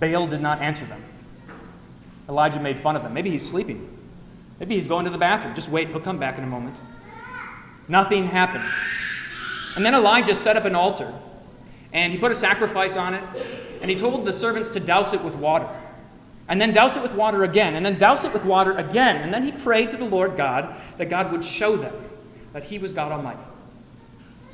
Baal 0.00 0.26
did 0.26 0.42
not 0.42 0.60
answer 0.60 0.84
them. 0.84 1.02
Elijah 2.28 2.60
made 2.60 2.76
fun 2.76 2.94
of 2.94 3.02
them. 3.02 3.14
Maybe 3.14 3.30
he's 3.30 3.48
sleeping. 3.48 3.88
Maybe 4.58 4.74
he's 4.74 4.86
going 4.86 5.06
to 5.06 5.10
the 5.10 5.18
bathroom. 5.18 5.54
Just 5.54 5.70
wait, 5.70 5.88
he'll 5.88 5.98
come 5.98 6.18
back 6.18 6.36
in 6.36 6.44
a 6.44 6.46
moment. 6.46 6.76
Nothing 7.88 8.26
happened. 8.26 8.64
And 9.76 9.86
then 9.86 9.94
Elijah 9.94 10.34
set 10.34 10.58
up 10.58 10.66
an 10.66 10.74
altar, 10.74 11.10
and 11.94 12.12
he 12.12 12.18
put 12.18 12.32
a 12.32 12.34
sacrifice 12.34 12.96
on 12.96 13.14
it, 13.14 13.24
and 13.80 13.90
he 13.90 13.96
told 13.96 14.26
the 14.26 14.32
servants 14.32 14.68
to 14.70 14.80
douse 14.80 15.14
it 15.14 15.24
with 15.24 15.36
water. 15.36 15.68
And 16.50 16.60
then 16.60 16.72
douse 16.72 16.96
it 16.96 17.02
with 17.02 17.14
water 17.14 17.44
again, 17.44 17.76
and 17.76 17.86
then 17.86 17.96
douse 17.96 18.24
it 18.24 18.32
with 18.34 18.44
water 18.44 18.76
again. 18.76 19.18
And 19.18 19.32
then 19.32 19.44
he 19.44 19.52
prayed 19.52 19.92
to 19.92 19.96
the 19.96 20.04
Lord 20.04 20.36
God 20.36 20.74
that 20.98 21.08
God 21.08 21.30
would 21.30 21.44
show 21.44 21.76
them 21.76 21.94
that 22.52 22.64
he 22.64 22.78
was 22.78 22.92
God 22.92 23.12
Almighty. 23.12 23.40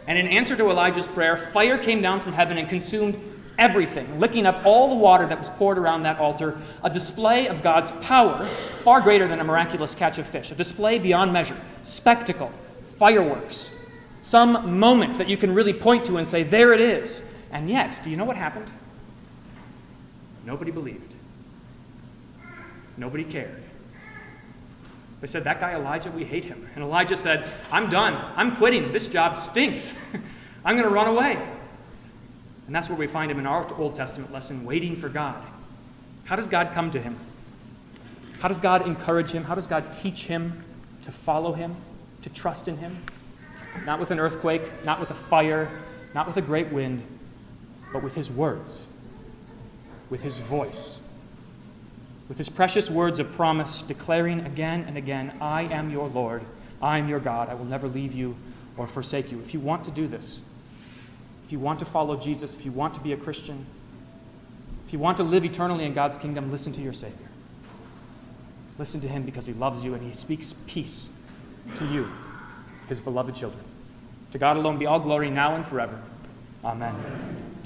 And 0.07 0.19
in 0.19 0.29
answer 0.29 0.55
to 0.57 0.71
Elijah's 0.71 1.09
prayer, 1.09 1.39
fire 1.39 1.79
came 1.79 2.03
down 2.03 2.21
from 2.21 2.35
heaven 2.35 2.59
and 2.59 2.69
consumed 2.69 3.19
everything, 3.59 4.21
licking 4.21 4.45
up 4.45 4.67
all 4.67 4.91
the 4.91 4.95
water 4.95 5.27
that 5.27 5.39
was 5.39 5.49
poured 5.49 5.79
around 5.79 6.03
that 6.03 6.19
altar, 6.19 6.61
a 6.85 6.91
display 6.91 7.49
of 7.49 7.63
God's 7.63 7.91
power 8.07 8.45
far 8.81 9.01
greater 9.01 9.27
than 9.27 9.41
a 9.41 9.45
miraculous 9.45 9.95
catch 9.95 10.19
of 10.19 10.27
fish, 10.27 10.53
a 10.53 10.55
display 10.55 10.99
beyond 10.99 11.33
measure, 11.33 11.57
spectacle, 11.83 12.53
fireworks, 12.99 13.71
some 14.21 14.79
moment 14.79 15.17
that 15.17 15.31
you 15.31 15.39
can 15.39 15.55
really 15.55 15.73
point 15.73 16.05
to 16.05 16.19
and 16.19 16.29
say, 16.29 16.43
there 16.43 16.75
it 16.75 16.81
is. 16.83 17.23
And 17.51 17.71
yet, 17.71 17.99
do 18.05 18.11
you 18.11 18.19
know 18.19 18.27
what 18.27 18.37
happened? 18.37 18.71
Nobody 20.45 20.71
believed. 20.71 21.16
Nobody 22.97 23.25
cared. 23.25 23.63
They 25.21 25.27
said, 25.27 25.45
That 25.45 25.61
guy 25.61 25.75
Elijah, 25.75 26.11
we 26.11 26.25
hate 26.25 26.45
him. 26.45 26.69
And 26.75 26.85
Elijah 26.85 27.17
said, 27.17 27.51
I'm 27.71 27.89
done. 27.89 28.15
I'm 28.37 28.57
quitting. 28.57 28.93
This 28.93 29.09
job 29.09 29.39
stinks. 29.39 29.95
I'm 30.65 30.77
going 30.77 30.89
to 30.89 30.95
run 30.95 31.07
away. 31.07 31.35
And 32.67 32.75
that's 32.75 32.89
where 32.89 32.99
we 32.99 33.07
find 33.07 33.31
him 33.31 33.39
in 33.39 33.47
our 33.47 33.73
Old 33.75 33.97
Testament 33.97 34.33
lesson, 34.33 34.65
waiting 34.65 34.97
for 34.97 35.09
God. 35.09 35.43
How 36.25 36.37
does 36.37 36.49
God 36.49 36.73
come 36.73 36.91
to 36.91 37.01
him? 37.01 37.17
How 38.41 38.49
does 38.49 38.61
God 38.61 38.87
encourage 38.87 39.31
him? 39.31 39.45
How 39.45 39.55
does 39.55 39.67
God 39.67 39.93
teach 39.93 40.25
him 40.25 40.65
to 41.03 41.13
follow 41.13 41.53
him, 41.53 41.77
to 42.23 42.31
trust 42.31 42.67
in 42.67 42.77
him? 42.77 43.03
Not 43.85 44.01
with 44.01 44.11
an 44.11 44.19
earthquake, 44.19 44.85
not 44.85 44.99
with 44.99 45.11
a 45.11 45.15
fire, 45.15 45.71
not 46.15 46.27
with 46.27 46.37
a 46.37 46.43
great 46.43 46.73
wind, 46.73 47.03
but 47.93 48.03
with 48.03 48.15
his 48.15 48.31
words, 48.31 48.87
with 50.11 50.23
his 50.23 50.39
voice 50.39 51.01
with 52.29 52.39
his 52.39 52.49
precious 52.49 52.91
words 52.91 53.21
of 53.21 53.31
promise, 53.33 53.83
declaring 53.83 54.41
again 54.41 54.85
and 54.87 54.97
again, 54.97 55.37
I 55.41 55.63
am 55.63 55.91
your 55.91 56.09
Lord, 56.09 56.43
I 56.83 56.99
am 56.99 57.09
your 57.09 57.21
God, 57.21 57.49
I 57.49 57.55
will 57.55 57.65
never 57.65 57.89
leave 57.89 58.15
you 58.15 58.37
or 58.77 58.87
forsake 58.87 59.31
you. 59.31 59.41
If 59.41 59.55
you 59.55 59.61
want 59.61 59.85
to 59.85 59.91
do 59.91 60.07
this, 60.07 60.41
if 61.45 61.53
you 61.53 61.59
want 61.59 61.79
to 61.79 61.85
follow 61.85 62.17
Jesus, 62.17 62.57
if 62.57 62.65
you 62.65 62.73
want 62.73 62.95
to 62.95 63.01
be 63.01 63.13
a 63.13 63.17
Christian, 63.17 63.65
if 64.87 64.93
you 64.93 64.99
want 64.99 65.17
to 65.19 65.23
live 65.23 65.45
eternally 65.45 65.85
in 65.85 65.95
God's 65.95 66.19
kingdom, 66.19 66.51
listen 66.51 66.73
to 66.73 66.83
your 66.83 66.93
Savior. 66.93 67.29
Listen 68.79 69.01
to 69.01 69.09
him 69.09 69.23
because 69.23 69.47
he 69.47 69.53
loves 69.55 69.83
you 69.83 69.95
and 69.95 70.03
he 70.03 70.13
speaks 70.13 70.55
peace 70.67 71.09
to 71.77 71.87
you, 71.87 72.09
his 72.89 73.01
beloved 73.01 73.35
children. 73.35 73.65
To 74.33 74.39
God 74.39 74.57
alone 74.57 74.79
be 74.79 74.87
all 74.87 75.01
glory 75.01 75.31
now 75.31 75.55
and 75.55 75.65
forever. 75.65 76.01
Amen. 76.65 77.46